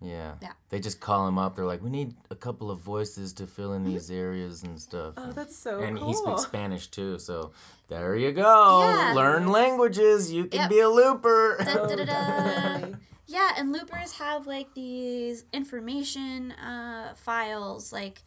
Yeah. 0.00 0.34
Yeah. 0.42 0.52
They 0.68 0.78
just 0.78 1.00
call 1.00 1.26
him 1.26 1.38
up. 1.38 1.56
They're 1.56 1.64
like, 1.64 1.82
we 1.82 1.88
need 1.88 2.14
a 2.30 2.34
couple 2.36 2.70
of 2.70 2.80
voices 2.80 3.32
to 3.34 3.46
fill 3.46 3.72
in 3.72 3.82
these 3.82 4.10
areas 4.10 4.62
and 4.62 4.78
stuff. 4.78 5.14
Oh, 5.16 5.32
that's 5.32 5.56
so 5.56 5.80
and 5.80 5.96
cool. 5.98 6.08
he 6.08 6.14
speaks 6.14 6.42
Spanish 6.42 6.88
too, 6.88 7.18
so 7.18 7.52
there 7.88 8.14
you 8.14 8.32
go. 8.32 8.80
Yeah. 8.82 9.14
Learn 9.14 9.46
languages. 9.48 10.30
You 10.30 10.44
can 10.46 10.60
Yep. 10.62 10.70
be 10.70 10.80
a 10.80 10.88
looper. 10.90 11.56
Da, 11.64 11.86
da, 11.86 11.96
da, 11.96 12.04
da. 12.04 12.04
definitely. 12.04 12.96
Yeah, 13.26 13.52
and 13.58 13.72
loopers 13.72 14.12
have 14.12 14.46
like 14.46 14.74
these 14.74 15.44
information 15.52 16.52
uh, 16.52 17.14
files, 17.16 17.92
like 17.92 18.22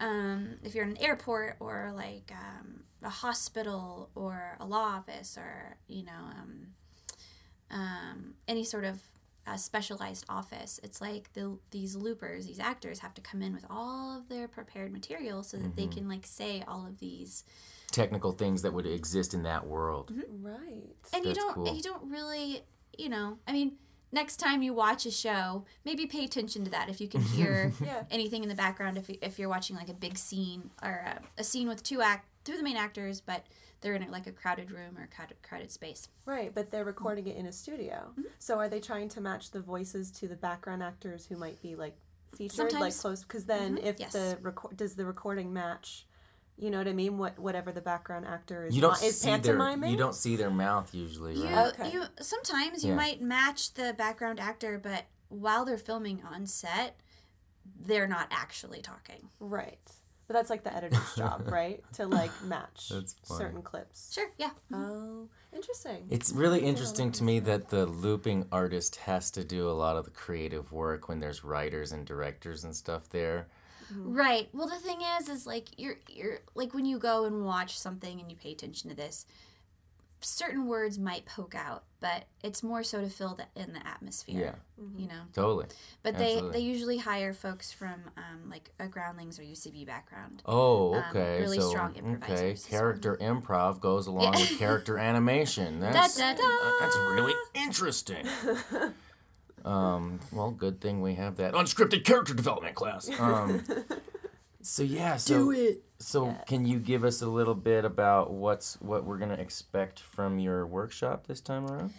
um, 0.00 0.56
if 0.64 0.74
you're 0.74 0.84
in 0.84 0.90
an 0.90 1.02
airport 1.02 1.56
or 1.60 1.92
like 1.94 2.32
um, 2.32 2.80
a 3.02 3.08
hospital 3.10 4.10
or 4.14 4.56
a 4.60 4.66
law 4.66 4.96
office 4.96 5.36
or 5.38 5.76
you 5.86 6.04
know 6.04 6.12
um, 6.12 6.66
um, 7.70 8.34
any 8.48 8.64
sort 8.64 8.84
of 8.84 9.00
uh, 9.46 9.56
specialized 9.56 10.24
office. 10.28 10.80
It's 10.82 11.00
like 11.00 11.32
the 11.34 11.58
these 11.70 11.94
loopers, 11.96 12.46
these 12.46 12.58
actors, 12.60 12.98
have 13.00 13.14
to 13.14 13.20
come 13.20 13.42
in 13.42 13.52
with 13.54 13.64
all 13.70 14.16
of 14.18 14.28
their 14.28 14.48
prepared 14.48 14.92
material 14.92 15.42
so 15.42 15.56
that 15.58 15.76
they 15.76 15.82
Mm-hmm. 15.82 15.92
can 15.92 16.08
like 16.08 16.26
say 16.26 16.64
all 16.66 16.86
of 16.86 16.98
these 16.98 17.44
Technical 17.92 18.30
things 18.32 18.62
that 18.62 18.72
would 18.72 18.86
exist 18.86 19.34
in 19.34 19.42
that 19.44 19.66
world. 19.66 20.12
Right. 20.40 20.94
and 21.12 21.24
you 21.24 21.34
don't 21.34 21.54
cool. 21.54 21.66
and 21.68 21.76
you 21.76 21.82
don't 21.82 22.08
really 22.10 22.62
you 22.96 23.08
know 23.08 23.38
i 23.48 23.52
mean 23.52 23.72
next 24.12 24.36
time 24.38 24.62
you 24.62 24.72
watch 24.74 25.06
a 25.06 25.10
show 25.10 25.64
maybe 25.84 26.06
pay 26.06 26.24
attention 26.24 26.64
to 26.64 26.70
that 26.70 26.88
if 26.88 27.00
you 27.00 27.08
can 27.08 27.20
hear 27.36 27.72
Yeah. 27.84 28.04
anything 28.10 28.42
in 28.42 28.48
the 28.48 28.54
background 28.54 28.98
if, 28.98 29.08
you, 29.08 29.16
if 29.22 29.38
you're 29.38 29.48
watching 29.48 29.76
like 29.76 29.88
a 29.88 29.94
big 29.94 30.16
scene 30.18 30.70
or 30.82 30.90
a, 31.06 31.20
a 31.40 31.44
scene 31.44 31.68
with 31.68 31.82
two 31.82 32.00
act 32.02 32.26
two 32.44 32.52
of 32.52 32.58
the 32.58 32.64
main 32.64 32.76
actors 32.76 33.20
but 33.20 33.44
they're 33.80 33.94
in 33.94 34.10
like 34.10 34.26
a 34.26 34.32
crowded 34.32 34.70
room 34.70 34.98
or 34.98 35.08
crowded, 35.14 35.36
crowded 35.42 35.70
space 35.70 36.08
Right, 36.26 36.54
but 36.54 36.70
they're 36.70 36.84
recording 36.84 37.26
it 37.26 37.36
in 37.36 37.46
a 37.46 37.52
studio. 37.52 38.10
Mm-hmm. 38.12 38.22
So 38.38 38.58
are 38.58 38.68
they 38.68 38.78
trying 38.78 39.08
to 39.10 39.20
match 39.20 39.50
the 39.50 39.60
voices 39.60 40.10
to 40.12 40.28
the 40.28 40.36
background 40.36 40.82
actors 40.82 41.26
who 41.26 41.36
might 41.36 41.60
be 41.60 41.74
like 41.74 41.96
featured, 42.36 42.58
like 42.58 42.70
Sometimes. 42.70 42.94
Mm-hmm. 42.94 43.00
close? 43.00 43.22
Because 43.22 43.44
then, 43.46 43.78
if 43.78 43.98
yes. 43.98 44.12
the 44.12 44.38
record 44.42 44.76
does 44.76 44.94
the 44.94 45.04
recording 45.04 45.52
match, 45.52 46.06
you 46.60 46.70
know 46.70 46.78
what 46.78 46.86
I 46.88 46.92
mean? 46.92 47.16
What 47.18 47.38
whatever 47.38 47.72
the 47.72 47.80
background 47.80 48.26
actor 48.26 48.66
is, 48.66 48.74
You 48.76 48.82
don't 48.82 49.02
is 49.02 49.18
see 49.18 49.28
their 49.30 49.38
pantomiming. 49.38 49.90
you 49.90 49.96
don't 49.96 50.14
see 50.14 50.36
their 50.36 50.50
mouth 50.50 50.94
usually, 50.94 51.34
you. 51.38 51.48
Okay. 51.48 51.90
you 51.90 52.04
sometimes 52.20 52.84
you 52.84 52.90
Yeah. 52.90 52.96
might 52.96 53.22
match 53.22 53.74
the 53.74 53.94
background 53.96 54.38
actor 54.38 54.78
but 54.78 55.06
while 55.28 55.64
they're 55.64 55.78
filming 55.78 56.22
on 56.24 56.46
set 56.46 57.00
they're 57.82 58.08
not 58.08 58.28
actually 58.30 58.80
talking 58.82 59.28
Right, 59.38 59.78
but 60.26 60.34
that's 60.34 60.50
like 60.50 60.64
the 60.64 60.74
editor's 60.76 61.14
job, 61.14 61.48
right? 61.50 61.82
To 61.94 62.06
like 62.06 62.30
match 62.44 62.92
certain 63.24 63.62
clips. 63.62 64.12
sure 64.12 64.30
yeah 64.38 64.50
Oh, 64.72 65.28
interesting. 65.52 66.06
It's 66.10 66.32
really 66.32 66.60
interesting 66.60 67.10
to 67.12 67.24
me 67.24 67.38
that 67.40 67.68
the 67.70 67.86
looping 67.86 68.46
artist 68.52 68.96
has 68.96 69.30
to 69.32 69.44
do 69.44 69.68
a 69.68 69.72
lot 69.72 69.96
of 69.96 70.04
the 70.04 70.10
creative 70.10 70.72
work 70.72 71.08
when 71.08 71.20
there's 71.20 71.42
writers 71.44 71.92
and 71.92 72.04
directors 72.06 72.64
and 72.64 72.74
stuff 72.74 73.08
there. 73.10 73.48
Right. 73.94 74.48
Well, 74.52 74.68
the 74.68 74.76
thing 74.76 75.00
is, 75.18 75.28
is 75.28 75.46
like 75.46 75.68
you're 75.78 75.98
you're 76.08 76.40
like 76.54 76.74
when 76.74 76.84
you 76.84 76.98
go 76.98 77.24
and 77.24 77.44
watch 77.44 77.78
something 77.78 78.20
and 78.20 78.30
you 78.30 78.36
pay 78.36 78.52
attention 78.52 78.90
to 78.90 78.96
this, 78.96 79.26
certain 80.20 80.66
words 80.66 80.98
might 80.98 81.24
poke 81.26 81.54
out, 81.54 81.84
but 82.00 82.24
it's 82.42 82.62
more 82.62 82.82
so 82.82 83.00
to 83.00 83.08
fill 83.08 83.34
the 83.34 83.46
in 83.60 83.72
the 83.72 83.86
atmosphere. 83.86 84.58
Yeah, 84.78 84.84
You 84.98 85.08
know. 85.08 85.22
totally. 85.34 85.66
But 86.02 86.18
they 86.18 86.34
Absolutely. 86.34 86.52
they 86.58 86.64
usually 86.64 86.98
hire 86.98 87.32
folks 87.32 87.72
from 87.72 87.94
um, 88.16 88.50
like 88.50 88.70
a 88.78 88.86
groundlings 88.86 89.38
or 89.38 89.42
UCB 89.42 89.86
background. 89.86 90.42
Oh, 90.46 90.94
Um, 90.94 91.04
okay. 91.10 91.40
really 91.40 91.58
so 91.58 91.70
strong 91.70 91.90
okay, 91.90 91.98
improvisers 92.00 92.64
as 92.64 92.66
character 92.66 93.16
improv 93.20 93.80
goes 93.80 94.06
along 94.06 94.32
with 94.32 94.58
character 94.58 94.98
animation. 95.10 95.80
Da, 95.80 95.92
That's 95.92 96.16
da, 96.16 96.32
da. 96.34 96.42
that's 96.80 96.96
really 96.96 97.34
interesting. 97.54 98.26
Um, 99.64 100.20
well, 100.32 100.50
good 100.50 100.80
thing 100.80 101.00
we 101.00 101.14
have 101.14 101.36
that 101.36 101.54
unscripted 101.54 102.04
character 102.04 102.34
development 102.34 102.74
class. 102.74 103.10
Um, 103.18 103.62
so 104.62 104.82
yeah, 104.82 105.16
so 105.16 105.50
it. 105.50 105.82
so 105.98 106.36
can 106.46 106.64
you 106.64 106.78
give 106.78 107.04
us 107.04 107.22
a 107.22 107.26
little 107.26 107.54
bit 107.54 107.84
about 107.84 108.32
what's 108.32 108.80
what 108.80 109.04
we're 109.04 109.18
gonna 109.18 109.34
expect 109.34 110.00
from 110.00 110.38
your 110.38 110.66
workshop 110.66 111.26
this 111.26 111.40
time 111.40 111.66
around? 111.66 111.92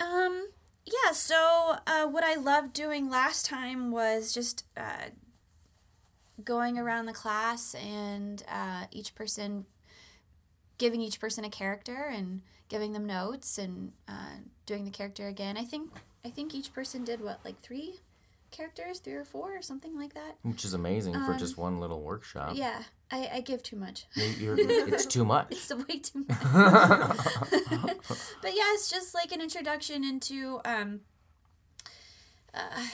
Um. 0.00 0.48
Yeah. 0.86 1.12
So, 1.12 1.76
uh, 1.86 2.06
what 2.06 2.24
I 2.24 2.34
loved 2.34 2.72
doing 2.72 3.10
last 3.10 3.44
time 3.46 3.90
was 3.90 4.32
just 4.32 4.64
uh, 4.76 5.10
going 6.44 6.78
around 6.78 7.06
the 7.06 7.12
class 7.12 7.74
and 7.74 8.42
uh, 8.50 8.86
each 8.90 9.14
person 9.14 9.66
giving 10.78 11.02
each 11.02 11.20
person 11.20 11.44
a 11.44 11.50
character 11.50 12.10
and 12.10 12.40
giving 12.68 12.92
them 12.92 13.04
notes 13.04 13.58
and 13.58 13.92
uh, 14.08 14.38
doing 14.64 14.84
the 14.84 14.90
character 14.90 15.28
again. 15.28 15.58
I 15.58 15.64
think 15.64 15.90
I 16.24 16.30
think 16.30 16.54
each 16.54 16.72
person 16.72 17.04
did 17.04 17.20
what 17.20 17.40
like 17.44 17.60
three 17.60 18.00
characters, 18.50 18.98
three 18.98 19.14
or 19.14 19.24
four, 19.24 19.56
or 19.56 19.62
something 19.62 19.96
like 19.96 20.14
that. 20.14 20.36
Which 20.42 20.64
is 20.64 20.74
amazing 20.74 21.14
for 21.24 21.34
just 21.36 21.56
one 21.56 21.78
little 21.78 22.00
workshop. 22.02 22.50
Um, 22.50 22.56
Yeah, 22.56 22.82
I, 23.10 23.30
I 23.34 23.40
give 23.40 23.62
too 23.62 23.76
much. 23.76 24.06
You- 24.14 24.54
you're- 24.56 24.62
it's 24.92 25.06
too 25.06 25.24
much. 25.24 25.46
It's 25.50 25.72
way 25.72 25.98
too 26.00 26.24
much. 26.28 26.38
but 28.42 28.52
yeah, 28.54 28.72
it's 28.74 28.90
just 28.90 29.14
like 29.14 29.30
an 29.32 29.40
introduction 29.40 30.02
into 30.04 30.60
um, 30.64 31.00
uh, 32.52 32.86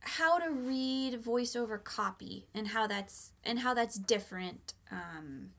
how 0.00 0.38
to 0.38 0.50
read 0.50 1.22
voiceover 1.22 1.82
copy 1.82 2.46
and 2.54 2.68
how 2.68 2.86
that's 2.86 3.30
and 3.44 3.60
how 3.60 3.74
that's 3.74 3.96
different. 3.96 4.74
Um, 4.90 5.50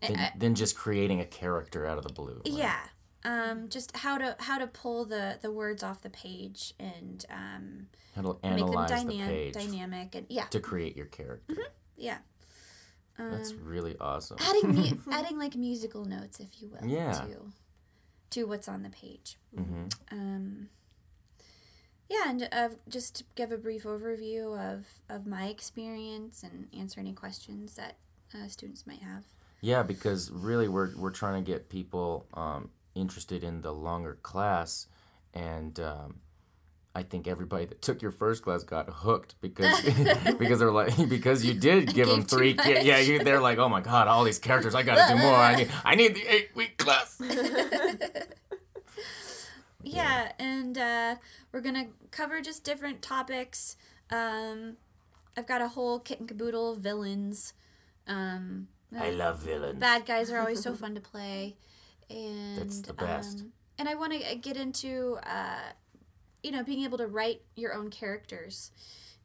than, 0.00 0.18
than 0.36 0.54
just 0.56 0.76
creating 0.76 1.20
a 1.20 1.24
character 1.24 1.86
out 1.86 1.96
of 1.98 2.02
the 2.04 2.12
blue. 2.12 2.34
right? 2.44 2.52
yeah, 2.54 2.80
um, 3.24 3.68
just 3.68 3.96
how 3.96 4.18
to 4.18 4.36
how 4.40 4.58
to 4.58 4.66
pull 4.66 5.04
the 5.04 5.38
the 5.42 5.50
words 5.50 5.82
off 5.82 6.02
the 6.02 6.10
page 6.10 6.74
and 6.80 7.24
um, 7.30 7.86
How 8.16 8.22
to 8.22 8.28
make 8.42 8.58
them 8.58 8.68
analyze 8.76 9.04
the 9.04 9.18
page 9.18 9.54
dynamic 9.54 10.14
and 10.14 10.26
yeah, 10.28 10.44
to 10.46 10.60
create 10.60 10.96
your 10.96 11.06
character. 11.06 11.56
yeah. 11.96 12.18
That's 13.18 13.52
really 13.52 13.96
awesome. 14.00 14.36
adding 14.40 14.74
mu- 14.74 14.98
adding 15.12 15.38
like 15.38 15.54
musical 15.54 16.04
notes, 16.04 16.40
if 16.40 16.60
you 16.60 16.68
will, 16.70 16.88
Yeah. 16.88 17.12
to 17.12 17.52
to 18.30 18.44
what's 18.46 18.66
on 18.68 18.82
the 18.82 18.90
page. 18.90 19.36
hmm 19.54 19.84
Um, 20.10 20.68
yeah, 22.08 22.28
and 22.28 22.48
uh, 22.50 22.68
just 22.88 23.16
to 23.16 23.24
give 23.36 23.52
a 23.52 23.56
brief 23.58 23.84
overview 23.84 24.58
of 24.58 24.86
of 25.08 25.26
my 25.26 25.46
experience 25.46 26.42
and 26.42 26.66
answer 26.76 26.98
any 27.00 27.12
questions 27.12 27.76
that 27.76 27.96
uh, 28.34 28.48
students 28.48 28.86
might 28.86 29.02
have. 29.02 29.24
Yeah, 29.60 29.82
because 29.84 30.30
really 30.32 30.66
we're 30.68 30.90
we're 30.96 31.10
trying 31.10 31.44
to 31.44 31.48
get 31.48 31.68
people 31.68 32.26
um, 32.34 32.70
interested 32.94 33.42
in 33.44 33.62
the 33.62 33.72
longer 33.72 34.18
class, 34.22 34.86
and 35.34 35.78
um, 35.80 36.20
I 36.94 37.02
think 37.02 37.26
everybody 37.26 37.64
that 37.66 37.80
took 37.80 38.02
your 38.02 38.10
first 38.10 38.42
class 38.42 38.62
got 38.62 38.88
hooked 38.88 39.36
because 39.40 39.80
because 40.38 40.58
they're 40.58 40.72
like 40.72 41.08
because 41.08 41.44
you 41.44 41.54
did 41.54 41.94
give 41.94 42.08
them 42.08 42.22
three. 42.22 42.54
much. 42.54 42.66
Yeah, 42.66 42.98
you, 42.98 43.22
they're 43.22 43.40
like, 43.40 43.58
oh 43.58 43.68
my 43.68 43.80
god, 43.80 44.08
all 44.08 44.24
these 44.24 44.38
characters, 44.38 44.74
I 44.74 44.82
got 44.82 45.08
to 45.08 45.14
do 45.14 45.20
more. 45.20 45.34
I 45.34 45.56
need 45.56 45.70
I 45.84 45.94
need 45.94 46.14
the 46.14 46.26
eight 46.26 46.50
week 46.54 46.78
class. 46.78 47.20
Yeah, 49.84 50.30
and 50.38 50.78
uh, 50.78 51.16
we're 51.50 51.60
gonna 51.60 51.88
cover 52.10 52.40
just 52.40 52.62
different 52.64 53.02
topics. 53.02 53.76
Um, 54.10 54.76
I've 55.36 55.46
got 55.46 55.60
a 55.60 55.68
whole 55.68 55.98
kit 55.98 56.20
and 56.20 56.28
caboodle 56.28 56.76
villains. 56.76 57.52
Um, 58.06 58.68
I 58.96 59.10
love 59.10 59.40
villains. 59.40 59.80
bad 59.80 60.06
guys 60.06 60.30
are 60.30 60.38
always 60.38 60.62
so 60.62 60.74
fun 60.74 60.94
to 60.94 61.00
play 61.00 61.56
and 62.12 62.58
That's 62.58 62.80
the 62.82 62.92
best. 62.92 63.40
um, 63.40 63.52
and 63.78 63.88
i 63.88 63.94
want 63.94 64.12
to 64.12 64.36
get 64.36 64.56
into 64.56 65.18
uh, 65.24 65.72
you 66.42 66.50
know 66.52 66.62
being 66.62 66.84
able 66.84 66.98
to 66.98 67.06
write 67.06 67.42
your 67.56 67.72
own 67.74 67.90
characters 67.90 68.70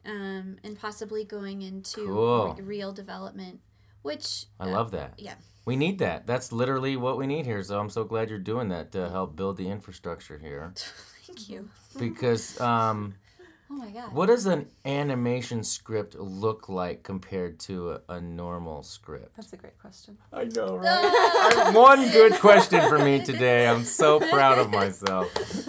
um, 0.06 0.56
and 0.64 0.78
possibly 0.78 1.24
going 1.24 1.62
into 1.62 2.06
Cool. 2.06 2.54
re- 2.58 2.64
real 2.64 2.92
development 2.92 3.60
which 4.02 4.46
I 4.58 4.66
love 4.66 4.92
that. 4.92 5.14
yeah 5.18 5.34
We 5.66 5.76
need 5.76 5.98
that. 5.98 6.26
That's 6.26 6.50
literally 6.52 6.96
what 6.96 7.18
we 7.18 7.26
need 7.26 7.44
here. 7.44 7.62
So 7.62 7.78
I'm 7.78 7.90
so 7.90 8.04
glad 8.04 8.30
you're 8.30 8.38
doing 8.38 8.68
that 8.68 8.90
to 8.92 9.10
help 9.10 9.36
build 9.36 9.56
the 9.58 9.68
infrastructure 9.68 10.38
here. 10.38 10.72
thank 11.26 11.48
you 11.50 11.68
Because 11.98 12.58
um, 12.60 13.14
oh 13.70 13.74
my 13.74 13.90
god 13.90 14.12
what 14.12 14.26
does 14.26 14.46
an 14.46 14.66
animation 14.84 15.62
script 15.62 16.14
look 16.16 16.68
like 16.68 17.02
compared 17.02 17.58
to 17.60 17.92
a, 17.92 18.00
a 18.08 18.20
normal 18.20 18.82
script? 18.82 19.36
That's 19.36 19.52
a 19.52 19.56
great 19.56 19.78
question. 19.78 20.16
I 20.32 20.44
know, 20.44 20.76
right? 20.76 21.72
One 21.74 22.10
good 22.10 22.32
question 22.34 22.80
for 22.88 22.98
me 22.98 23.22
today. 23.24 23.66
I'm 23.68 23.84
so 23.84 24.18
proud 24.20 24.58
of 24.58 24.70
myself. 24.70 25.28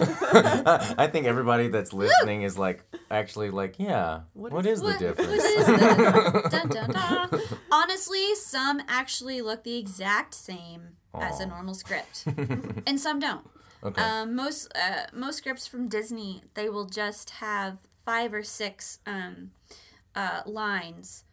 I 0.98 1.08
think 1.12 1.26
everybody 1.26 1.68
that's 1.68 1.92
listening 1.92 2.42
is 2.42 2.56
like, 2.58 2.84
actually, 3.10 3.50
like, 3.50 3.74
yeah. 3.78 4.20
What 4.32 4.52
what 4.52 4.66
is- 4.66 4.78
is, 4.78 4.80
the 4.80 4.86
What- 4.86 4.98
difference? 4.98 5.28
what 5.30 5.58
is 5.58 5.66
the- 5.66 6.48
dun, 6.50 6.68
dun, 6.68 6.90
dun. 6.90 7.40
honestly 7.72 8.34
some 8.36 8.80
actually 8.88 9.42
look 9.42 9.64
the 9.64 9.76
exact 9.78 10.34
same 10.34 10.96
as 11.14 11.40
a 11.40 11.46
normal 11.46 11.74
script 11.74 12.24
and 12.86 12.98
some 13.00 13.18
don't 13.18 13.44
okay. 13.82 14.00
Um, 14.02 14.34
most 14.36 14.72
uh, 14.76 15.06
most 15.12 15.38
scripts 15.38 15.66
from 15.66 15.88
Disney, 15.88 16.42
they 16.54 16.68
will 16.68 16.86
just 16.86 17.30
have 17.30 17.78
five 18.04 18.32
or 18.34 18.42
six 18.42 18.98
um, 19.06 19.50
uh, 20.14 20.42
lines 20.46 21.24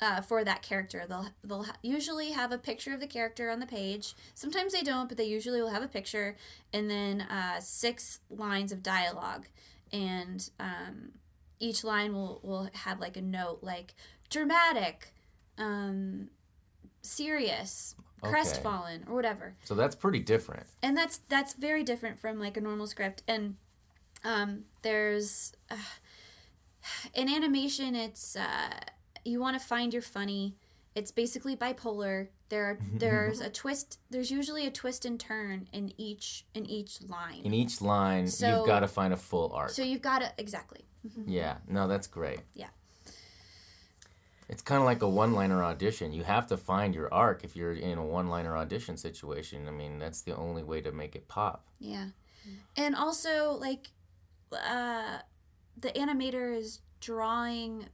uh, 0.00 0.20
for 0.20 0.44
that 0.44 0.62
character. 0.62 1.04
They'll 1.08 1.28
they'll 1.44 1.64
ha- 1.64 1.76
usually 1.82 2.30
have 2.30 2.52
a 2.52 2.58
picture 2.58 2.94
of 2.94 3.00
the 3.00 3.06
character 3.06 3.50
on 3.50 3.58
the 3.60 3.66
page. 3.66 4.14
Sometimes 4.34 4.72
they 4.72 4.82
don't, 4.82 5.08
but 5.08 5.18
they 5.18 5.24
usually 5.24 5.60
will 5.60 5.70
have 5.70 5.82
a 5.82 5.88
picture, 5.88 6.36
and 6.72 6.88
then 6.90 7.22
uh, 7.22 7.60
six 7.60 8.20
lines 8.30 8.70
of 8.72 8.82
dialogue, 8.82 9.46
and 9.92 10.50
um, 10.60 11.12
each 11.58 11.82
line 11.84 12.12
will 12.12 12.40
will 12.44 12.70
have 12.74 13.00
like 13.00 13.16
a 13.16 13.22
note 13.22 13.58
like 13.62 13.94
dramatic, 14.30 15.12
um, 15.58 16.28
serious, 17.02 17.94
Okay. 18.22 18.30
crestfallen, 18.30 19.04
or 19.08 19.14
whatever 19.14 19.56
So 19.64 19.74
that's 19.74 19.96
pretty 19.96 20.20
different. 20.20 20.66
and 20.82 20.96
that's 20.96 21.18
that's 21.28 21.54
very 21.54 21.82
different 21.82 22.18
from 22.20 22.38
like 22.38 22.56
a 22.56 22.60
normal 22.60 22.86
script 22.86 23.22
and 23.26 23.56
um 24.24 24.64
there's 24.82 25.52
uh, 25.70 25.76
in 27.14 27.28
animation 27.28 27.94
it's 27.94 28.36
uh 28.36 28.70
you 29.24 29.40
want 29.40 29.58
to 29.60 29.64
find 29.66 29.92
your 29.92 30.02
funny 30.02 30.54
it's 30.94 31.10
basically 31.10 31.54
bipolar 31.56 32.28
there 32.48 32.64
are 32.64 32.78
there's 32.94 33.40
a 33.40 33.50
twist 33.50 33.98
there's 34.10 34.30
usually 34.30 34.66
a 34.66 34.70
twist 34.70 35.04
and 35.04 35.20
turn 35.20 35.68
in 35.72 35.92
each 35.98 36.46
in 36.54 36.64
each 36.66 37.02
line 37.02 37.42
In 37.44 37.52
each 37.54 37.80
line, 37.80 38.26
So- 38.28 38.48
you've 38.58 38.66
got 38.66 38.80
to 38.80 38.88
find 38.88 39.12
a 39.12 39.16
full 39.18 39.52
arc. 39.52 39.70
so 39.70 39.82
you've 39.82 40.02
got 40.02 40.20
to 40.20 40.32
exactly 40.38 40.84
yeah, 41.26 41.58
no, 41.68 41.86
that's 41.88 42.06
great. 42.08 42.40
Yeah. 42.54 42.66
It's 44.48 44.62
kind 44.62 44.80
of 44.80 44.84
like 44.84 45.00
a 45.00 45.08
one-liner 45.08 45.62
audition. 45.62 46.12
You 46.12 46.24
have 46.24 46.46
to 46.48 46.56
find 46.56 46.94
your 46.94 47.12
arc 47.14 47.44
if 47.44 47.54
you're 47.54 47.72
in 47.72 47.98
a 47.98 48.04
one-liner 48.04 48.56
audition 48.56 48.96
situation. 48.96 49.68
I 49.68 49.70
mean, 49.70 49.98
that's 49.98 50.22
the 50.22 50.34
only 50.36 50.62
way 50.64 50.80
to 50.80 50.90
make 50.90 51.14
it 51.14 51.28
pop. 51.28 51.66
Yeah. 51.78 52.06
And 52.76 52.94
also 52.96 53.52
like 53.52 53.90
uh 54.52 55.18
the 55.80 55.90
animator 55.90 56.56
is 56.56 56.80
drawing 57.00 57.88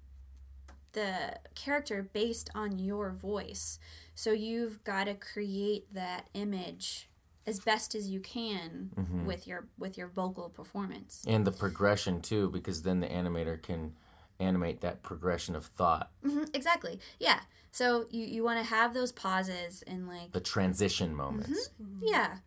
the 0.92 1.38
character 1.54 2.08
based 2.12 2.50
on 2.54 2.78
your 2.78 3.10
voice. 3.10 3.78
So 4.14 4.32
you've 4.32 4.82
got 4.84 5.04
to 5.04 5.14
create 5.14 5.92
that 5.92 6.28
image 6.34 7.10
as 7.46 7.60
best 7.60 7.94
as 7.94 8.08
you 8.08 8.20
can 8.20 8.90
with 9.26 9.46
your 9.46 9.66
with 9.78 9.98
your 9.98 10.08
vocal 10.08 10.48
performance. 10.48 11.24
And 11.26 11.46
the 11.46 11.52
progression 11.52 12.22
too, 12.22 12.48
because 12.50 12.82
then 12.82 13.00
the 13.00 13.08
animator 13.08 13.60
can 13.60 13.94
animate 14.40 14.80
that 14.80 15.02
progression 15.02 15.54
of 15.54 15.66
thought, 15.66 16.10
hmm 16.22 16.44
exactly. 16.54 16.98
Yeah. 17.18 17.40
So 17.70 18.06
you 18.10 18.24
you 18.24 18.44
want 18.44 18.58
to 18.60 18.64
have 18.64 18.94
those 18.94 19.12
pauses 19.12 19.82
and 19.86 20.08
like 20.08 20.32
the 20.32 20.40
transition 20.40 21.14
moments. 21.14 21.70
yeah. 22.00 22.38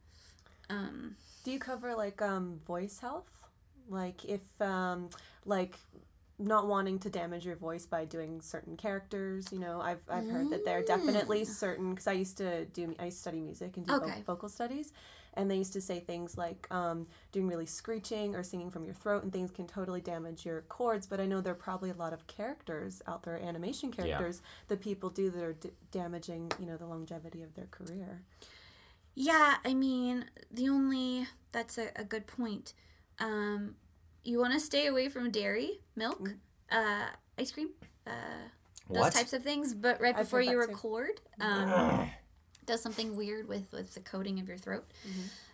Um 0.70 1.16
Do 1.44 1.52
you 1.52 1.60
cover 1.60 1.96
like 1.96 2.22
um 2.22 2.60
voice 2.66 3.00
health? 3.00 3.30
Like 3.90 4.26
if 4.26 4.42
um 4.62 5.10
like 5.46 5.78
not 6.40 6.68
wanting 6.68 7.00
to 7.00 7.10
damage 7.10 7.46
your 7.46 7.56
voice 7.56 7.86
by 7.86 8.06
doing 8.06 8.42
certain 8.42 8.78
characters, 8.78 9.52
you 9.52 9.60
know, 9.60 9.82
I've 9.82 10.02
I've 10.10 10.28
heard 10.30 10.50
that 10.52 10.66
there 10.66 10.78
are 10.78 10.84
definitely 10.84 11.46
certain 11.46 11.96
cuz 11.96 12.08
I 12.08 12.14
used 12.14 12.38
to 12.38 12.66
do 12.66 12.96
I 13.00 13.06
used 13.06 13.18
to 13.18 13.22
study 13.22 13.40
music 13.42 13.78
and 13.78 13.86
do 13.86 13.94
Okay. 13.94 14.22
vocal 14.26 14.50
studies 14.50 14.94
and 15.34 15.52
they 15.52 15.56
used 15.56 15.74
to 15.74 15.82
say 15.82 16.00
things 16.00 16.38
like 16.38 16.68
um, 16.72 17.06
doing 17.32 17.48
really 17.48 17.66
screeching 17.68 18.36
or 18.36 18.42
singing 18.44 18.72
from 18.72 18.84
your 18.86 18.96
throat 18.96 19.24
and 19.24 19.32
things 19.32 19.52
can 19.52 19.68
totally 19.68 20.02
damage 20.02 20.46
your 20.46 20.62
chords 20.62 21.06
but 21.06 21.20
i 21.20 21.26
know 21.28 21.42
there 21.42 21.54
are 21.54 21.56
probably 21.56 21.92
a 21.92 21.94
lot 21.94 22.12
of 22.12 22.26
characters 22.26 23.02
out 23.08 23.22
there 23.24 23.38
animation 23.38 23.92
characters 23.92 24.42
that 24.68 24.80
people 24.82 25.10
do 25.12 25.30
that 25.30 25.44
are 25.44 25.54
d- 25.54 25.70
damaging 25.92 26.52
you 26.60 26.66
know 26.66 26.76
the 26.78 26.86
longevity 26.88 27.44
of 27.44 27.54
their 27.54 27.68
career 27.68 28.22
Yeah, 29.16 29.56
I 29.66 29.74
mean, 29.74 30.26
the 30.52 30.70
only 30.70 31.28
that's 31.52 31.78
a, 31.78 31.90
a 31.96 32.04
good 32.04 32.28
point. 32.28 32.74
Um, 33.20 33.76
you 34.24 34.40
want 34.40 34.54
to 34.54 34.60
stay 34.60 34.88
away 34.88 35.10
from 35.10 35.32
dairy, 35.32 35.80
milk, 35.96 36.34
uh, 36.72 37.06
ice 37.38 37.52
cream, 37.52 37.70
uh, 38.06 38.12
those 38.90 38.98
What? 39.00 39.14
types 39.14 39.34
of 39.34 39.44
things. 39.44 39.74
But 39.74 40.00
right 40.02 40.16
I've 40.16 40.24
before 40.26 40.42
you 40.42 40.58
record, 40.60 41.22
um, 41.40 42.10
does 42.66 42.82
something 42.82 43.16
weird 43.16 43.48
with 43.48 43.72
with 43.72 43.94
the 43.94 44.02
coating 44.02 44.40
of 44.40 44.48
your 44.48 44.58
throat. 44.58 44.86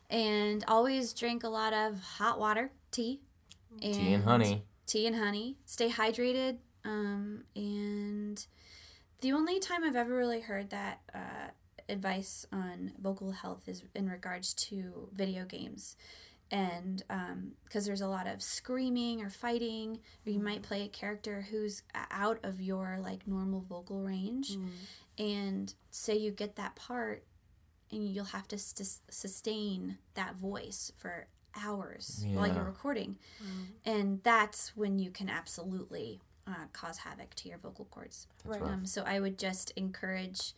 And 0.09 0.63
always 0.67 1.13
drink 1.13 1.43
a 1.43 1.49
lot 1.49 1.73
of 1.73 1.99
hot 2.01 2.39
water, 2.39 2.71
tea, 2.91 3.21
Tea 3.81 4.13
and 4.13 4.23
honey. 4.23 4.63
tea 4.85 5.07
and 5.07 5.15
honey. 5.15 5.57
Stay 5.65 5.89
hydrated. 5.89 6.57
Um, 6.85 7.45
and 7.55 8.45
the 9.21 9.31
only 9.31 9.59
time 9.59 9.83
I've 9.83 9.95
ever 9.95 10.15
really 10.15 10.41
heard 10.41 10.69
that 10.71 10.99
uh, 11.15 11.47
advice 11.89 12.45
on 12.51 12.91
vocal 13.01 13.31
health 13.31 13.67
is 13.67 13.83
in 13.95 14.09
regards 14.09 14.53
to 14.55 15.09
video 15.13 15.45
games. 15.45 15.95
And 16.53 17.03
because 17.63 17.85
there's 17.87 18.01
a 18.01 18.07
lot 18.07 18.27
of 18.27 18.43
screaming 18.43 19.21
or 19.23 19.29
fighting, 19.29 19.99
or 20.25 20.31
you 20.31 20.39
might 20.39 20.61
play 20.61 20.83
a 20.83 20.87
character 20.87 21.47
who's 21.49 21.81
out 22.11 22.39
of 22.43 22.61
your 22.61 22.99
like 23.01 23.27
normal 23.27 23.61
vocal 23.61 24.01
range, 24.03 24.55
and 25.17 25.73
say 25.89 26.15
you 26.15 26.29
get 26.31 26.55
that 26.57 26.75
part, 26.75 27.23
and 27.91 28.07
you'll 28.07 28.25
have 28.25 28.47
to 28.49 28.57
sus- 28.59 29.01
sustain 29.09 29.97
that 30.13 30.35
voice 30.35 30.91
for 30.95 31.27
hours 31.55 32.23
while 32.35 32.47
you're 32.47 32.63
recording. 32.63 33.17
And 33.85 34.21
that's 34.23 34.75
when 34.75 34.99
you 34.99 35.09
can 35.09 35.29
absolutely 35.29 36.19
uh, 36.47 36.65
cause 36.71 36.99
havoc 36.99 37.33
to 37.35 37.49
your 37.49 37.57
vocal 37.57 37.85
cords. 37.85 38.27
right. 38.45 38.61
Um, 38.61 38.85
so 38.85 39.03
I 39.07 39.19
would 39.19 39.39
just 39.39 39.71
encourage 39.75 40.53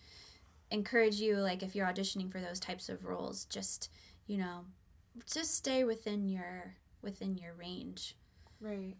encourage 0.71 1.15
you, 1.21 1.38
like 1.38 1.63
if 1.63 1.75
you're 1.75 1.86
auditioning 1.88 2.29
for 2.31 2.39
those 2.39 2.60
types 2.60 2.89
of 2.89 3.05
roles, 3.05 3.45
just 3.45 3.89
you 4.27 4.38
know, 4.38 4.65
just 5.25 5.56
stay 5.56 5.84
within 5.84 6.30
your 6.30 6.75
within 7.01 7.38
your 7.38 7.54
range. 7.54 8.15
Right. 8.60 8.95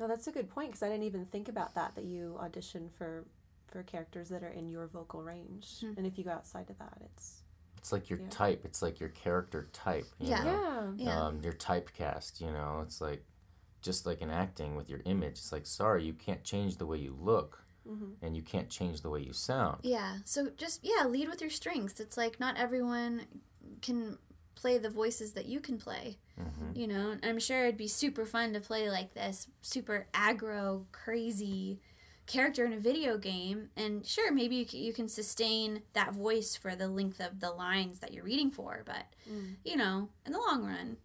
No, 0.00 0.06
that's 0.08 0.26
a 0.28 0.32
good 0.32 0.48
point 0.48 0.68
because 0.70 0.82
I 0.82 0.88
didn't 0.88 1.04
even 1.04 1.26
think 1.26 1.48
about 1.48 1.74
that. 1.74 1.94
That 1.94 2.04
you 2.04 2.36
audition 2.40 2.88
for 2.96 3.26
for 3.66 3.82
characters 3.82 4.28
that 4.30 4.42
are 4.42 4.48
in 4.48 4.68
your 4.70 4.86
vocal 4.86 5.22
range, 5.22 5.80
Hmm. 5.80 5.92
and 5.96 6.06
if 6.06 6.16
you 6.16 6.24
go 6.24 6.30
outside 6.30 6.70
of 6.70 6.78
that, 6.78 6.98
it's 7.04 7.42
It's 7.76 7.92
like 7.92 8.10
your 8.10 8.18
Yeah. 8.18 8.28
type. 8.30 8.64
It's 8.64 8.82
like 8.82 8.98
your 8.98 9.10
character 9.10 9.68
type. 9.72 10.06
You 10.18 10.30
Yeah. 10.30 10.42
Know? 10.42 10.94
yeah, 10.96 11.04
Yeah. 11.04 11.22
Um, 11.26 11.40
your 11.42 11.52
typecast. 11.52 12.40
You 12.40 12.50
know, 12.50 12.80
it's 12.80 13.00
like 13.00 13.24
just 13.82 14.04
like 14.04 14.20
in 14.20 14.30
acting 14.30 14.74
with 14.74 14.88
your 14.90 15.00
image. 15.04 15.38
It's 15.38 15.52
like 15.52 15.64
sorry, 15.64 16.04
you 16.04 16.12
can't 16.14 16.42
change 16.42 16.78
the 16.78 16.86
way 16.86 16.98
you 16.98 17.12
look, 17.14 17.64
Mhm. 17.86 18.16
and 18.20 18.36
you 18.36 18.42
can't 18.42 18.68
change 18.68 19.02
the 19.02 19.10
way 19.10 19.20
you 19.22 19.32
sound. 19.32 19.84
Yeah. 19.84 20.18
So 20.24 20.50
just 20.50 20.82
yeah, 20.82 21.04
lead 21.06 21.28
with 21.28 21.40
your 21.40 21.50
strengths. 21.50 22.00
It's 22.00 22.16
like 22.16 22.40
not 22.40 22.56
everyone 22.56 23.26
can 23.80 24.18
play 24.60 24.76
the 24.78 24.90
voices 24.90 25.32
that 25.32 25.46
you 25.46 25.60
can 25.60 25.78
play. 25.78 26.18
hmm 26.36 26.72
You 26.74 26.86
know, 26.88 27.10
and 27.10 27.24
I'm 27.24 27.38
sure 27.38 27.64
it'd 27.64 27.76
be 27.76 27.88
super 27.88 28.24
fun 28.26 28.52
to 28.54 28.60
play 28.60 28.90
like 28.90 29.14
this 29.14 29.46
super 29.62 30.06
aggro, 30.12 30.84
crazy 30.92 31.80
character 32.26 32.64
in 32.66 32.72
a 32.74 32.78
video 32.78 33.16
game. 33.16 33.70
And 33.76 34.04
sure, 34.04 34.30
maybe 34.32 34.56
you 34.56 34.66
can, 34.66 34.80
you 34.80 34.92
can 34.92 35.08
sustain 35.08 35.82
that 35.94 36.12
voice 36.12 36.56
for 36.56 36.74
the 36.76 36.88
length 36.88 37.20
of 37.20 37.40
the 37.40 37.50
lines 37.50 38.00
that 38.00 38.12
you're 38.12 38.24
reading 38.24 38.50
for. 38.50 38.82
But, 38.84 39.06
Mm. 39.30 39.56
you 39.64 39.76
know, 39.76 40.08
in 40.26 40.32
the 40.32 40.38
long 40.38 40.64
run, 40.64 40.96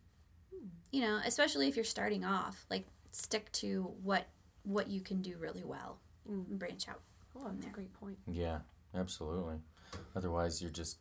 you 0.92 1.02
know, 1.02 1.20
especially 1.26 1.68
if 1.68 1.76
you're 1.76 1.86
starting 1.86 2.24
off, 2.26 2.66
like 2.70 2.86
stick 3.12 3.52
to 3.54 3.94
what 4.04 4.28
what 4.66 4.88
you 4.88 5.02
can 5.02 5.22
do 5.22 5.36
really 5.38 5.64
well 5.64 6.00
Mm. 6.30 6.50
and 6.50 6.58
branch 6.60 6.88
out. 6.88 7.02
oh, 7.36 7.50
that's 7.52 7.66
a 7.66 7.70
great 7.70 7.94
point. 7.94 8.18
Yeah, 8.28 8.60
absolutely. 8.96 9.58
Otherwise, 10.16 10.62
you're 10.62 10.72
just 10.72 10.98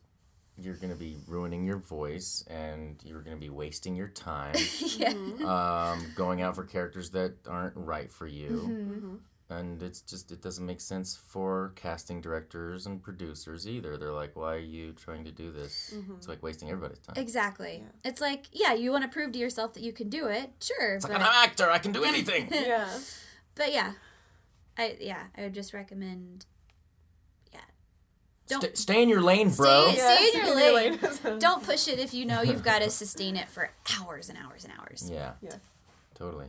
you're 0.57 0.75
gonna 0.75 0.95
be 0.95 1.17
ruining 1.27 1.65
your 1.65 1.77
voice, 1.77 2.43
and 2.49 3.01
you're 3.03 3.21
gonna 3.21 3.37
be 3.37 3.49
wasting 3.49 3.95
your 3.95 4.09
time. 4.09 4.55
yeah. 4.97 5.09
um, 5.45 6.05
going 6.15 6.41
out 6.41 6.55
for 6.55 6.63
characters 6.63 7.11
that 7.11 7.35
aren't 7.47 7.75
right 7.75 8.11
for 8.11 8.27
you. 8.27 8.49
Mhm. 8.49 9.19
And 9.49 9.83
it's 9.83 10.01
just, 10.01 10.31
it 10.31 10.41
doesn't 10.41 10.65
make 10.65 10.81
sense 10.81 11.15
for 11.15 11.73
casting 11.75 12.21
directors 12.21 12.87
and 12.87 13.03
producers 13.03 13.67
either. 13.67 13.97
They're 13.97 14.13
like, 14.13 14.35
why 14.35 14.55
are 14.55 14.59
you 14.59 14.93
trying 14.93 15.25
to 15.25 15.31
do 15.31 15.51
this? 15.51 15.93
It's 16.17 16.27
like 16.27 16.41
wasting 16.41 16.71
everybody's 16.71 16.99
time. 16.99 17.17
Exactly. 17.17 17.83
Yeah. 17.83 18.09
It's 18.09 18.21
like, 18.21 18.45
yeah, 18.51 18.73
you 18.73 18.89
want 18.89 19.03
to 19.03 19.09
prove 19.09 19.33
to 19.33 19.37
yourself 19.37 19.73
that 19.75 19.83
you 19.83 19.93
can 19.93 20.09
do 20.09 20.27
it. 20.27 20.51
Sure. 20.59 20.95
It's 20.95 21.05
but... 21.05 21.11
like, 21.11 21.21
I'm 21.21 21.27
an 21.27 21.33
actor, 21.35 21.69
I 21.69 21.77
can 21.77 21.91
do 21.91 22.03
anything. 22.03 22.47
yeah. 22.51 22.89
But 23.55 23.71
yeah, 23.73 23.93
I 24.77 24.97
yeah, 24.99 25.23
I 25.37 25.43
would 25.43 25.53
just 25.53 25.73
recommend. 25.73 26.45
Yeah, 28.53 28.59
don't 28.59 28.61
St- 28.63 28.77
stay 28.77 29.03
in 29.03 29.09
your 29.09 29.21
lane, 29.21 29.49
bro. 29.51 29.89
Stay- 29.91 29.99
stay 29.99 30.29
in 30.39 30.45
your 30.45 30.55
lane. 30.55 30.99
lane. 31.23 31.39
don't 31.39 31.63
push 31.63 31.87
it 31.87 31.99
if 31.99 32.13
you 32.13 32.25
know 32.25 32.41
you've 32.41 32.63
got 32.63 32.81
to 32.81 32.89
sustain 32.89 33.35
it 33.35 33.49
for 33.49 33.71
hours 33.99 34.29
and 34.29 34.37
hours 34.37 34.63
and 34.63 34.73
hours. 34.79 35.09
Yeah. 35.11 35.33
Yeah. 35.41 35.55
Totally. 36.15 36.47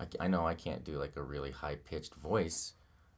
I, 0.00 0.06
I 0.20 0.28
know 0.28 0.46
I 0.46 0.54
can't 0.54 0.84
do 0.84 0.98
like 0.98 1.16
a 1.16 1.22
really 1.22 1.50
high 1.50 1.76
pitched 1.76 2.14
voice 2.14 2.74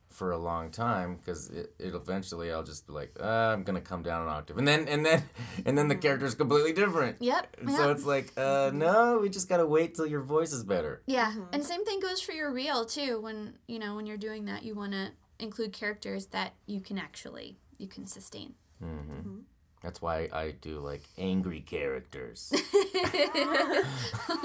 for 0.09 0.33
a 0.33 0.39
long 0.39 0.71
time 0.73 1.15
because 1.15 1.51
it, 1.51 1.73
it 1.79 1.95
eventually 1.95 2.51
I'll 2.51 2.65
just 2.65 2.87
be 2.87 2.93
like 2.93 3.17
uh, 3.21 3.25
I'm 3.25 3.63
gonna 3.63 3.81
come 3.81 4.03
down 4.03 4.23
an 4.23 4.29
octave 4.29 4.59
and 4.59 4.67
then 4.67 4.89
and 4.89 5.07
then 5.07 5.23
and 5.67 5.79
then 5.79 5.87
the 5.89 5.95
character's 5.95 6.35
completely 6.35 6.73
different. 6.73 7.19
Yep. 7.21 7.57
And 7.61 7.71
yep. 7.71 7.79
So 7.79 7.91
it's 7.93 8.05
like 8.05 8.33
uh, 8.37 8.71
no, 8.75 9.19
we 9.23 9.29
just 9.29 9.49
gotta 9.49 9.67
wait 9.67 9.95
till 9.95 10.07
your 10.07 10.23
voice 10.23 10.53
is 10.53 10.65
better. 10.65 11.03
yeah, 11.07 11.33
and 11.53 11.65
same 11.65 11.85
thing 11.85 12.01
goes 12.01 12.21
for 12.21 12.33
your 12.33 12.53
reel 12.53 12.85
too. 12.85 13.21
When 13.21 13.55
you 13.69 13.79
know 13.79 13.95
when 13.95 14.07
you're 14.07 14.17
doing 14.17 14.47
that, 14.47 14.65
you 14.65 14.75
want 14.75 14.93
to 14.93 15.11
include 15.39 15.73
characters 15.73 16.27
that 16.27 16.55
you 16.67 16.81
can 16.81 16.99
actually 16.99 17.57
you 17.81 17.89
can 17.89 18.07
sustain. 18.07 18.55
hmm 18.79 19.41
That's 19.83 20.01
why 20.03 20.29
I 20.33 20.53
do 20.61 20.79
like 20.81 21.03
angry 21.19 21.61
characters. 21.61 22.53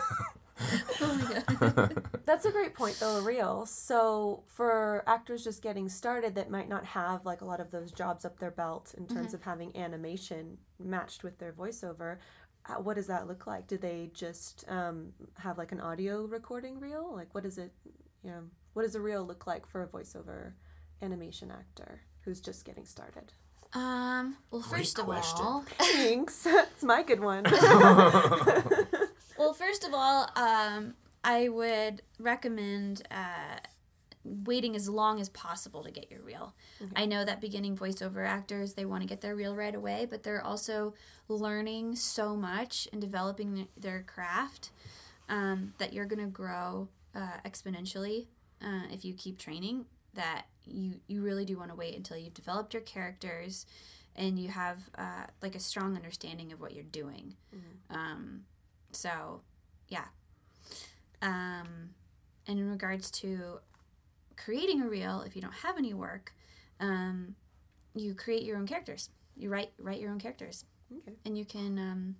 Oh 1.01 1.15
my 1.15 1.43
god. 1.59 2.07
That's 2.25 2.45
a 2.45 2.53
great 2.53 2.75
point, 2.75 2.97
though, 3.01 3.21
real. 3.21 3.67
So, 3.67 4.45
for 4.47 5.03
actors 5.07 5.45
just 5.45 5.63
getting 5.63 5.89
started 5.89 6.35
that 6.37 6.51
might 6.51 6.69
not 6.69 6.85
have 6.85 7.27
like 7.27 7.41
a 7.41 7.45
lot 7.45 7.61
of 7.61 7.71
those 7.71 7.91
jobs 7.93 8.25
up 8.25 8.39
their 8.39 8.51
belt 8.51 8.95
in 8.97 9.07
terms 9.07 9.35
of 9.35 9.43
having 9.43 9.77
animation 9.77 10.59
matched 10.79 11.25
with 11.25 11.39
their 11.39 11.53
voiceover, 11.53 12.19
uh, 12.67 12.75
what 12.75 12.95
does 12.97 13.09
that 13.09 13.27
look 13.27 13.47
like? 13.47 13.67
Do 13.67 13.77
they 13.77 14.11
just 14.15 14.65
um, 14.69 15.13
have 15.39 15.59
like 15.59 15.73
an 15.73 15.81
audio 15.81 16.25
recording 16.25 16.79
reel? 16.79 17.13
Like, 17.13 17.35
what 17.35 17.43
does 17.43 17.59
it, 17.59 17.73
you 18.23 18.31
know, 18.31 18.43
what 18.75 18.83
does 18.83 18.95
a 18.95 19.01
reel 19.01 19.25
look 19.27 19.47
like 19.47 19.67
for 19.67 19.83
a 19.83 19.89
voiceover 19.89 20.53
animation 21.03 21.51
actor 21.51 22.01
who's 22.25 22.41
just 22.41 22.65
getting 22.65 22.85
started? 22.85 23.33
Um. 23.75 24.37
Well, 24.51 24.61
Great 24.63 24.81
first 24.81 24.99
of 24.99 25.07
question. 25.07 25.45
all, 25.47 25.65
Thanks. 25.79 26.47
it's 26.47 26.83
my 26.83 27.03
good 27.03 27.21
one. 27.21 27.45
well, 29.39 29.55
first 29.55 29.85
of 29.85 29.95
all, 29.95 30.29
um, 30.37 30.95
I 31.25 31.49
would 31.49 32.03
recommend 32.19 33.03
uh, 33.11 33.59
waiting 34.25 34.77
as 34.77 34.89
long 34.89 35.21
as 35.21 35.29
possible 35.31 35.83
to 35.85 35.91
get 35.91 36.11
your 36.11 36.21
reel. 36.21 36.55
I 36.95 37.07
know 37.07 37.25
that 37.25 37.41
beginning 37.41 37.77
voiceover 37.77 38.27
actors 38.27 38.75
they 38.75 38.85
want 38.85 39.03
to 39.03 39.09
get 39.09 39.21
their 39.21 39.35
reel 39.35 39.55
right 39.57 39.75
away, 39.75 40.07
but 40.09 40.23
they're 40.23 40.45
also 40.45 40.95
learning 41.29 41.97
so 41.97 42.37
much 42.37 42.87
and 42.93 43.01
developing 43.01 43.69
their 43.77 44.03
craft 44.07 44.71
um, 45.29 45.73
that 45.79 45.93
you're 45.93 46.07
gonna 46.07 46.27
grow 46.27 46.89
uh, 47.15 47.39
exponentially 47.45 48.27
uh, 48.63 48.83
if 48.93 49.05
you 49.05 49.15
keep 49.15 49.39
training. 49.39 49.87
That 50.15 50.45
you 50.67 51.01
you 51.07 51.23
really 51.23 51.45
do 51.45 51.59
want 51.59 51.71
to 51.71 51.77
wait 51.77 51.97
until 51.97 52.17
you've 52.17 52.35
developed 52.35 52.73
your 52.75 52.83
characters 52.83 53.67
and 54.15 54.39
you 54.39 54.49
have 54.49 54.79
uh, 54.97 55.25
like 55.41 55.55
a 55.55 55.61
strong 55.61 55.97
understanding 55.97 56.53
of 56.53 56.61
what 56.61 56.75
you're 56.75 56.85
doing. 56.85 57.35
Um, 57.91 58.43
so, 58.93 59.41
yeah. 59.89 60.05
Um, 61.23 61.91
and 62.47 62.59
in 62.59 62.69
regards 62.71 63.11
to 63.13 63.61
creating 64.37 64.83
a 64.83 64.89
reel, 64.89 65.23
if 65.23 65.35
you 65.37 65.41
don't 65.43 65.55
have 65.55 65.79
any 65.79 65.95
work, 65.95 66.35
um, 66.81 67.37
you 67.95 68.15
create 68.15 68.43
your 68.43 68.57
own 68.59 68.67
characters. 68.67 69.09
You 69.37 69.49
write 69.49 69.71
write 69.79 70.01
your 70.01 70.11
own 70.11 70.19
characters, 70.19 70.65
Okay. 70.95 71.17
and 71.25 71.39
you 71.39 71.45
can 71.47 71.79
um, 71.79 72.17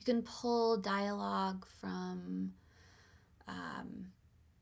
you 0.00 0.04
can 0.04 0.22
pull 0.22 0.76
dialogue 0.78 1.64
from 1.80 2.54
um, 3.46 4.06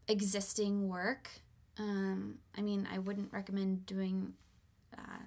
existing 0.08 0.88
work. 0.88 1.30
Um, 1.78 2.38
I 2.56 2.60
mean, 2.60 2.86
I 2.92 2.98
wouldn't 2.98 3.32
recommend 3.32 3.84
doing 3.86 4.34
uh, 4.96 5.18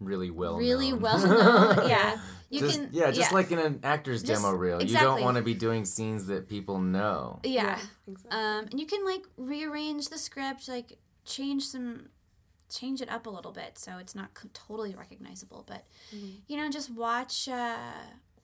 really 0.00 0.30
well. 0.30 0.56
really 0.56 0.90
known. 0.90 1.00
well 1.00 1.18
known. 1.26 1.88
yeah, 1.88 2.18
you 2.48 2.60
just, 2.60 2.80
can. 2.80 2.88
yeah, 2.92 3.10
just 3.10 3.32
like 3.32 3.50
in 3.52 3.58
an 3.58 3.80
actor's 3.82 4.22
Just- 4.22 4.42
demo 4.42 4.56
reel. 4.56 4.78
exactly. 4.78 4.92
You 4.92 4.98
don't 5.16 5.22
want 5.22 5.36
to 5.36 5.42
be 5.42 5.54
doing 5.54 5.84
scenes 5.84 6.26
that 6.26 6.48
people 6.48 6.78
know. 6.78 7.40
yeah. 7.44 7.78
exactly. 8.08 8.38
Um, 8.38 8.66
and 8.70 8.80
you 8.80 8.86
can 8.86 9.04
like 9.04 9.22
rearrange 9.36 10.08
the 10.08 10.18
script, 10.18 10.68
like 10.68 10.98
change 11.24 11.66
some, 11.66 12.08
change 12.68 13.00
it 13.00 13.10
up 13.10 13.26
a 13.26 13.30
little 13.30 13.52
bit 13.52 13.78
so 13.78 13.98
it's 13.98 14.14
not 14.14 14.34
co- 14.34 14.48
totally 14.52 14.94
recognizable. 14.94 15.64
But 15.66 15.84
you 16.48 16.56
know, 16.56 16.68
just 16.70 16.90
watch, 16.90 17.48
uh, 17.48 17.76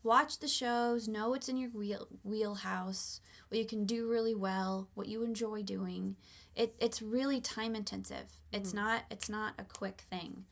watch 0.03 0.39
the 0.39 0.49
shows, 0.49 1.09
know 1.09 1.31
what's 1.31 1.49
in 1.49 1.57
your 1.57 1.71
wheel 1.71 2.07
wheelhouse, 2.23 3.21
what 3.49 3.59
you 3.59 3.67
can 3.67 3.85
do 3.87 4.09
really 4.09 4.35
well, 4.35 4.89
what 4.95 5.09
you 5.09 5.23
enjoy 5.25 5.63
doing. 5.63 6.17
It 6.57 6.75
it's 6.81 7.03
really 7.03 7.41
time 7.41 7.77
intensive. 7.77 8.41
It's 8.53 8.73
not 8.75 9.03
it's 9.11 9.29
not 9.29 9.55
a 9.59 9.65
quick 9.65 10.05
thing. 10.11 10.45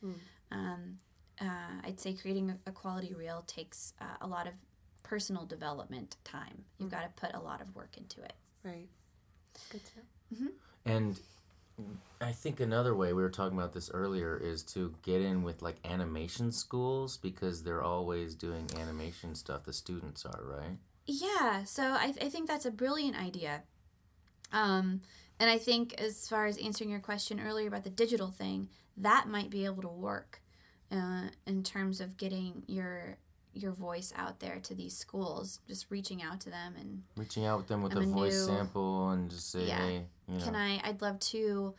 Um, 0.53 0.99
uh, 1.41 1.81
I'd 1.83 1.99
say 1.99 2.13
creating 2.15 2.51
a, 2.51 2.59
a 2.67 2.73
quality 2.73 3.13
reel 3.15 3.43
takes 3.47 3.93
uh, 4.01 4.19
a 4.21 4.27
lot 4.27 4.47
of 4.47 4.55
personal 5.03 5.45
development 5.47 6.17
time. 6.25 6.65
You've 6.79 6.91
got 6.91 7.03
to 7.03 7.09
put 7.17 7.35
a 7.35 7.41
lot 7.41 7.61
of 7.61 7.75
work 7.75 7.97
into 7.97 8.23
it. 8.23 8.35
Right. 8.63 8.89
Good 9.71 9.81
to 9.85 10.45
know. 10.45 10.51
And 10.87 11.19
I 12.21 12.33
think 12.33 12.61
another 12.61 12.95
way 12.95 13.13
we 13.13 13.23
were 13.23 13.31
talking 13.31 13.59
about 13.59 13.73
this 13.73 13.91
earlier 13.93 14.37
is 14.37 14.63
to 14.65 14.95
get 15.03 15.21
in 15.21 15.43
with 15.43 15.63
like 15.63 15.77
animation 15.85 16.53
schools 16.53 17.17
because 17.17 17.63
they're 17.63 17.83
always 17.83 18.35
doing 18.35 18.69
animation 18.79 19.35
stuff. 19.35 19.65
The 19.65 19.73
students 19.73 20.25
are 20.25 20.43
right. 20.43 20.79
Yeah, 21.07 21.65
so 21.65 21.83
I, 21.83 22.15
I 22.21 22.29
think 22.29 22.49
that's 22.49 22.65
a 22.65 22.71
brilliant 22.71 23.21
idea. 23.21 23.63
Um, 24.55 25.01
and 25.41 25.51
I 25.51 25.59
think 25.59 25.95
as 26.01 26.29
far 26.29 26.47
as 26.47 26.57
answering 26.59 26.89
your 26.91 27.01
question 27.01 27.41
earlier 27.41 27.69
about 27.69 27.85
the 27.85 27.91
digital 27.91 28.31
thing, 28.31 28.69
that 28.97 29.27
might 29.29 29.51
be 29.51 29.65
able 29.65 29.83
to 29.83 29.89
work 29.89 30.41
uh, 30.93 31.29
in 31.47 31.63
terms 31.63 32.01
of 32.01 32.17
getting 32.17 32.63
your 32.67 33.19
your 33.57 33.71
voice 33.73 34.13
out 34.17 34.41
there 34.41 34.59
to 34.61 34.75
these 34.75 34.97
schools, 34.97 35.61
just 35.69 35.87
reaching 35.89 36.21
out 36.23 36.41
to 36.41 36.51
them 36.51 36.75
and 36.81 37.03
Reaching 37.17 37.47
out 37.47 37.59
with 37.59 37.69
them 37.69 37.83
with 37.83 37.95
a 37.95 38.01
a 38.01 38.03
voice 38.07 38.33
new- 38.33 38.57
sample 38.57 39.11
and 39.11 39.31
just 39.31 39.51
say, 39.53 39.67
Yeah. 39.67 39.79
hey, 39.79 40.07
you 40.29 40.39
know, 40.39 40.45
can 40.45 40.57
I? 40.57 40.81
I'd 40.83 41.01
love 41.01 41.21
to 41.21 41.75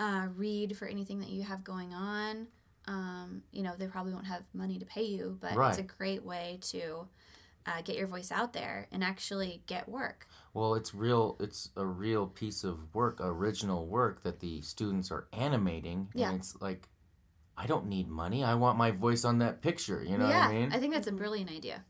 uh, 0.00 0.26
read 0.36 0.76
for 0.76 0.86
anything 0.86 1.20
that 1.20 1.28
you 1.28 1.42
have 1.44 1.62
going 1.62 1.94
on. 1.94 2.48
Um, 2.88 3.42
you 3.52 3.62
know, 3.62 3.74
they 3.78 3.86
probably 3.86 4.12
won't 4.12 4.26
have 4.26 4.42
money 4.54 4.78
to 4.80 4.84
pay 4.86 5.04
you, 5.04 5.38
but 5.40 5.52
it's 5.68 5.78
a 5.78 5.82
great 5.82 6.24
way 6.24 6.58
to 6.62 7.06
uh, 7.66 7.82
get 7.82 7.96
your 7.96 8.06
voice 8.06 8.32
out 8.32 8.52
there 8.52 8.86
and 8.92 9.02
actually 9.04 9.62
get 9.66 9.88
work. 9.88 10.26
Well, 10.54 10.74
it's 10.74 10.94
real. 10.94 11.36
It's 11.40 11.70
a 11.76 11.86
real 11.86 12.26
piece 12.26 12.64
of 12.64 12.94
work, 12.94 13.18
original 13.20 13.86
work 13.86 14.22
that 14.24 14.40
the 14.40 14.60
students 14.62 15.10
are 15.10 15.28
animating. 15.32 16.08
Yeah. 16.14 16.30
And 16.30 16.38
it's 16.40 16.56
like, 16.60 16.88
I 17.56 17.66
don't 17.66 17.86
need 17.86 18.08
money. 18.08 18.42
I 18.42 18.54
want 18.54 18.78
my 18.78 18.90
voice 18.90 19.24
on 19.24 19.38
that 19.38 19.60
picture. 19.60 20.02
You 20.02 20.16
know 20.18 20.28
yeah, 20.28 20.46
what 20.46 20.54
I 20.56 20.58
mean? 20.58 20.72
I 20.72 20.78
think 20.78 20.94
that's 20.94 21.06
a 21.06 21.12
brilliant 21.12 21.50
idea. 21.50 21.84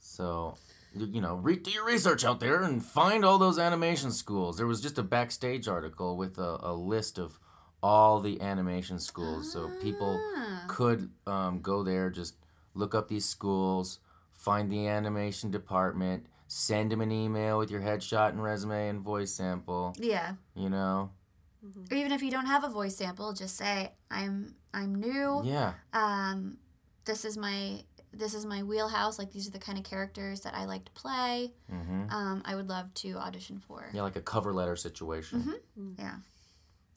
So, 0.00 0.54
you, 0.94 1.06
you 1.06 1.20
know, 1.20 1.34
re- 1.36 1.56
do 1.56 1.70
your 1.70 1.84
research 1.86 2.24
out 2.24 2.40
there 2.40 2.62
and 2.62 2.84
find 2.84 3.24
all 3.24 3.38
those 3.38 3.58
animation 3.58 4.10
schools. 4.10 4.56
There 4.56 4.66
was 4.66 4.80
just 4.80 4.98
a 4.98 5.02
backstage 5.02 5.68
article 5.68 6.16
with 6.16 6.38
a, 6.38 6.58
a 6.62 6.72
list 6.74 7.18
of 7.18 7.38
all 7.82 8.20
the 8.20 8.40
animation 8.40 8.98
schools, 8.98 9.52
so 9.52 9.70
people 9.80 10.20
Ah. 10.36 10.64
could 10.66 11.10
um, 11.26 11.60
go 11.60 11.84
there, 11.84 12.10
just 12.10 12.34
look 12.74 12.92
up 12.94 13.08
these 13.08 13.24
schools, 13.24 14.00
find 14.38 14.70
the 14.72 14.86
animation 14.88 15.50
department, 15.50 16.24
send 16.46 16.90
them 16.90 17.00
an 17.02 17.12
email 17.12 17.58
with 17.58 17.70
your 17.70 17.82
headshot 17.82 18.30
and 18.30 18.42
resume 18.42 18.88
and 18.88 19.00
voice 19.02 19.32
sample. 19.34 19.94
Yeah. 19.98 20.34
You 20.54 20.70
know, 20.70 21.10
Or 21.90 21.96
even 21.96 22.12
if 22.12 22.22
you 22.22 22.30
don't 22.30 22.46
have 22.46 22.64
a 22.64 22.68
voice 22.70 22.96
sample, 22.96 23.32
just 23.34 23.56
say 23.56 23.92
I'm 24.10 24.54
I'm 24.72 24.94
new. 24.94 25.42
yeah, 25.44 25.74
Um, 25.92 26.56
this 27.04 27.24
is 27.26 27.36
my 27.36 27.82
this 28.12 28.32
is 28.32 28.46
my 28.46 28.62
wheelhouse. 28.62 29.18
Like 29.18 29.32
these 29.32 29.46
are 29.48 29.50
the 29.50 29.58
kind 29.58 29.76
of 29.76 29.84
characters 29.84 30.40
that 30.42 30.54
I 30.54 30.64
like 30.64 30.84
to 30.86 30.92
play. 30.92 31.52
hmm 31.68 32.04
Um, 32.10 32.42
I 32.46 32.54
would 32.54 32.68
love 32.68 32.94
to 33.02 33.16
audition 33.16 33.58
for. 33.58 33.90
yeah, 33.92 34.02
like 34.02 34.16
a 34.16 34.22
cover 34.22 34.54
letter 34.54 34.76
situation. 34.76 35.40
Mm-hmm. 35.42 35.92
Yeah, 35.98 36.14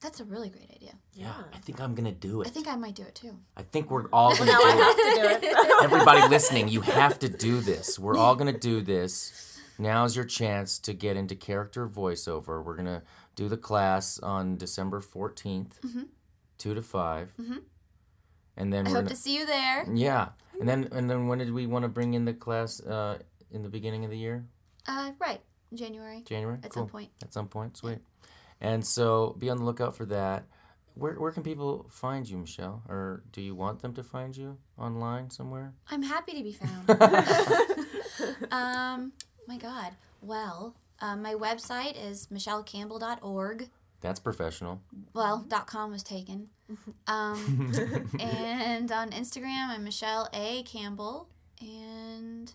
that's 0.02 0.20
a 0.20 0.24
really 0.26 0.50
great 0.50 0.70
idea. 0.76 0.94
Yeah, 1.14 1.34
I 1.54 1.58
think 1.58 1.80
I'm 1.80 1.94
gonna 1.96 2.12
do 2.12 2.42
it. 2.42 2.48
I 2.48 2.50
think 2.52 2.68
I 2.68 2.76
might 2.76 2.96
do 2.96 3.04
it 3.04 3.16
too. 3.16 3.38
I 3.56 3.64
think 3.64 3.92
we're 3.92 4.08
all 4.12 4.36
gonna 4.36 4.52
Now 4.52 4.60
do 4.60 4.66
I 4.66 4.72
it. 4.72 4.78
have 4.78 5.42
to 5.42 5.42
do 5.42 5.48
it. 5.48 5.84
Everybody 5.84 6.28
listening, 6.28 6.68
you 6.68 6.82
have 6.82 7.20
to 7.20 7.30
do 7.30 7.60
this. 7.62 7.98
We're 8.00 8.18
all 8.18 8.36
going 8.36 8.54
to 8.54 8.60
do 8.60 8.82
this. 8.82 9.60
Now's 9.80 10.16
your 10.16 10.26
chance 10.26 10.78
to 10.80 10.94
get 10.94 11.18
into 11.18 11.36
character 11.36 11.88
voiceover. 11.88 12.64
We're 12.64 12.76
going 12.76 12.86
to 12.86 13.02
do 13.36 13.50
the 13.50 13.58
class 13.58 14.20
on 14.20 14.58
December 14.58 15.02
14th, 15.02 15.72
2 16.60 16.74
to 16.76 16.82
5. 16.84 17.34
And 18.58 18.72
then 18.72 18.86
I 18.86 18.90
we're 18.90 18.96
hope 18.98 19.06
gonna, 19.06 19.10
to 19.10 19.16
see 19.16 19.36
you 19.36 19.46
there. 19.48 19.86
Yeah. 19.92 20.30
And 20.60 20.70
then 20.70 20.88
and 20.92 21.10
then 21.10 21.28
when 21.28 21.40
did 21.40 21.52
we 21.52 21.66
want 21.66 21.84
to 21.84 21.90
bring 21.90 22.14
in 22.14 22.26
the 22.26 22.34
class 22.34 22.80
uh, 22.82 23.18
in 23.50 23.64
the 23.64 23.70
beginning 23.70 24.06
of 24.06 24.12
the 24.12 24.18
year? 24.18 24.46
Uh, 24.88 25.12
right, 25.20 25.42
January 25.74 26.22
January? 26.28 26.60
at 26.64 26.70
cool. 26.70 26.84
some 26.84 26.90
point. 26.90 27.10
At 27.24 27.34
some 27.34 27.48
point. 27.48 27.78
Sweet. 27.78 27.98
And 28.62 28.86
so 28.86 29.36
be 29.40 29.50
on 29.50 29.58
the 29.58 29.64
lookout 29.64 29.96
for 29.96 30.06
that. 30.06 30.46
Where, 30.94 31.14
where 31.16 31.32
can 31.32 31.42
people 31.44 31.88
find 31.90 32.30
you, 32.30 32.38
Michelle? 32.38 32.84
Or 32.88 33.24
do 33.32 33.42
you 33.42 33.56
want 33.56 33.82
them 33.82 33.94
to 33.96 34.04
find 34.04 34.36
you 34.38 34.58
online 34.78 35.30
somewhere? 35.30 35.74
I'm 35.90 36.04
happy 36.04 36.34
to 36.34 36.44
be 36.44 36.52
found. 36.54 36.90
um, 38.52 39.14
my 39.48 39.58
God. 39.58 39.94
Well, 40.22 40.76
um, 41.00 41.24
my 41.24 41.34
website 41.34 41.96
is 42.02 42.28
michellecampbell.org. 42.28 43.70
That's 44.02 44.20
professional. 44.20 44.82
Well, 45.14 45.46
dot 45.48 45.68
.com 45.68 45.92
was 45.92 46.04
taken. 46.04 46.50
Um, 47.06 47.74
and 48.18 48.90
on 48.94 49.12
Instagram, 49.12 49.68
I'm 49.72 49.84
Michelle 49.84 50.30
A. 50.34 50.64
Campbell. 50.64 51.28
And 51.60 52.54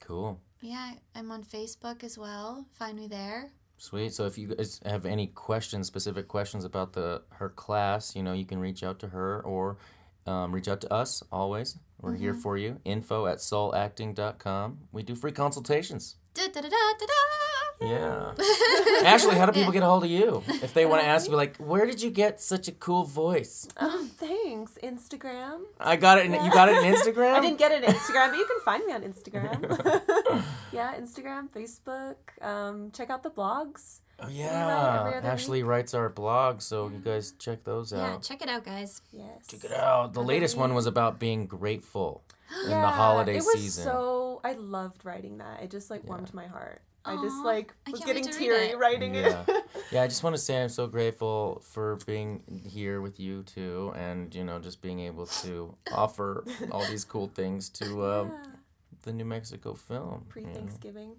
Cool. 0.00 0.40
yeah, 0.60 0.92
I'm 1.14 1.32
on 1.32 1.42
Facebook 1.42 2.04
as 2.04 2.16
well. 2.16 2.66
Find 2.74 2.96
me 2.96 3.08
there. 3.08 3.50
Sweet. 3.78 4.12
So 4.12 4.26
if 4.26 4.36
you 4.36 4.48
guys 4.48 4.80
have 4.84 5.06
any 5.06 5.28
questions, 5.28 5.86
specific 5.86 6.26
questions 6.26 6.64
about 6.64 6.92
the 6.92 7.22
her 7.34 7.48
class, 7.48 8.16
you 8.16 8.22
know, 8.22 8.32
you 8.32 8.44
can 8.44 8.58
reach 8.58 8.82
out 8.82 8.98
to 9.00 9.08
her 9.08 9.40
or 9.40 9.78
um, 10.26 10.52
reach 10.52 10.68
out 10.68 10.80
to 10.82 10.92
us 10.92 11.22
always. 11.32 11.78
We're 12.00 12.16
here 12.16 12.34
for 12.34 12.56
you. 12.56 12.80
Info 12.84 13.26
at 13.26 13.38
soulacting.com. 13.38 14.78
We 14.92 15.02
do 15.02 15.14
free 15.14 15.32
consultations. 15.32 16.16
Da, 16.34 16.46
da, 16.46 16.60
da, 16.60 16.68
da, 16.68 16.92
da, 16.98 17.06
da. 17.06 17.57
Yeah. 17.80 18.32
Actually, 19.04 19.36
how 19.36 19.46
do 19.46 19.52
people 19.52 19.72
get 19.72 19.82
a 19.82 19.86
hold 19.86 20.04
of 20.04 20.10
you 20.10 20.42
if 20.62 20.74
they 20.74 20.84
want 20.84 21.02
to 21.02 21.06
ask 21.08 21.28
you, 21.30 21.36
like, 21.36 21.56
where 21.58 21.86
did 21.86 22.02
you 22.02 22.10
get 22.10 22.40
such 22.40 22.66
a 22.68 22.72
cool 22.72 23.04
voice? 23.04 23.68
Oh, 23.80 24.08
thanks. 24.16 24.76
Instagram. 24.82 25.60
I 25.78 25.96
got 25.96 26.18
it. 26.18 26.26
In, 26.26 26.32
you 26.32 26.50
got 26.50 26.68
it 26.68 26.76
in 26.82 26.92
Instagram. 26.94 27.34
I 27.34 27.40
didn't 27.40 27.58
get 27.58 27.70
it 27.72 27.86
on 27.86 27.94
Instagram, 27.94 28.30
but 28.30 28.38
you 28.38 28.46
can 28.46 28.60
find 28.64 28.84
me 28.86 28.92
on 28.92 29.02
Instagram. 29.02 30.42
yeah, 30.72 30.94
Instagram, 30.98 31.48
Facebook. 31.50 32.16
Um, 32.42 32.90
check 32.90 33.10
out 33.10 33.22
the 33.22 33.30
blogs. 33.30 34.00
Oh 34.20 34.28
yeah, 34.28 35.00
every 35.06 35.14
other 35.18 35.28
Ashley 35.28 35.62
writes 35.62 35.94
our 35.94 36.08
blog, 36.08 36.60
so 36.60 36.88
you 36.88 36.98
guys 36.98 37.34
check 37.38 37.62
those 37.62 37.92
out. 37.92 37.98
Yeah, 37.98 38.18
check 38.18 38.42
it 38.42 38.48
out, 38.48 38.64
guys. 38.64 39.00
Yes. 39.12 39.46
Check 39.46 39.62
it 39.62 39.72
out. 39.72 40.12
The 40.12 40.20
Every 40.22 40.34
latest 40.34 40.56
one 40.56 40.74
was 40.74 40.86
about 40.86 41.20
being 41.20 41.46
grateful 41.46 42.24
in 42.64 42.70
Yeah, 42.72 42.80
the 42.80 42.88
holiday 42.88 43.36
it 43.36 43.44
was 43.44 43.52
season. 43.52 43.84
so 43.84 44.40
I 44.42 44.54
loved 44.54 45.04
writing 45.04 45.38
that. 45.38 45.62
It 45.62 45.70
just 45.70 45.88
like 45.88 46.02
warmed 46.02 46.34
my 46.34 46.48
heart. 46.48 46.82
I 47.08 47.22
just 47.22 47.44
like 47.44 47.72
was 47.90 48.00
getting 48.00 48.24
teary 48.24 48.68
it. 48.70 48.78
writing 48.78 49.14
Yeah. 49.14 49.44
it. 49.48 49.64
yeah, 49.92 50.02
I 50.02 50.06
just 50.08 50.22
want 50.22 50.36
to 50.36 50.42
say 50.42 50.62
I'm 50.62 50.68
so 50.68 50.86
grateful 50.86 51.62
for 51.64 51.96
being 52.06 52.42
here 52.68 53.00
with 53.00 53.18
you 53.18 53.42
too, 53.42 53.92
and 53.96 54.34
you 54.34 54.44
know, 54.44 54.58
just 54.58 54.82
being 54.82 55.00
able 55.00 55.26
to 55.26 55.74
offer 55.92 56.44
all 56.70 56.84
these 56.86 57.04
cool 57.04 57.28
things 57.34 57.68
to 57.70 57.84
um, 58.12 58.28
Yeah. 58.28 58.50
the 59.02 59.12
New 59.12 59.24
Mexico 59.24 59.74
film. 59.74 60.26
Pre 60.28 60.42
you 60.42 60.48
know. 60.48 60.54
Thanksgiving. 60.54 61.16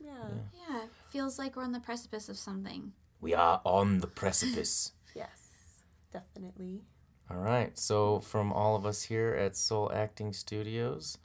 Yeah. 0.00 0.28
Yeah, 0.68 0.82
it 0.84 0.90
feels 1.10 1.38
like 1.38 1.56
we're 1.56 1.64
on 1.64 1.72
the 1.72 1.80
precipice 1.80 2.28
of 2.28 2.36
something. 2.38 2.92
We 3.20 3.34
are 3.34 3.60
on 3.64 3.98
the 3.98 4.06
precipice. 4.06 4.92
Yes. 5.14 5.82
Definitely. 6.12 6.82
All 7.30 7.38
right. 7.38 7.76
So, 7.78 8.20
from 8.20 8.52
all 8.52 8.76
of 8.76 8.86
us 8.86 9.02
here 9.04 9.34
at 9.34 9.56
Soul 9.56 9.90
Acting 9.92 10.32
Studios, 10.32 11.18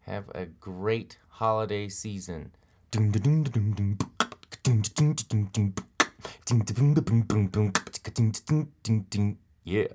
have 0.00 0.28
a 0.34 0.46
great 0.46 1.18
holiday 1.28 1.88
season. 1.88 2.52
Yeah. 9.64 9.88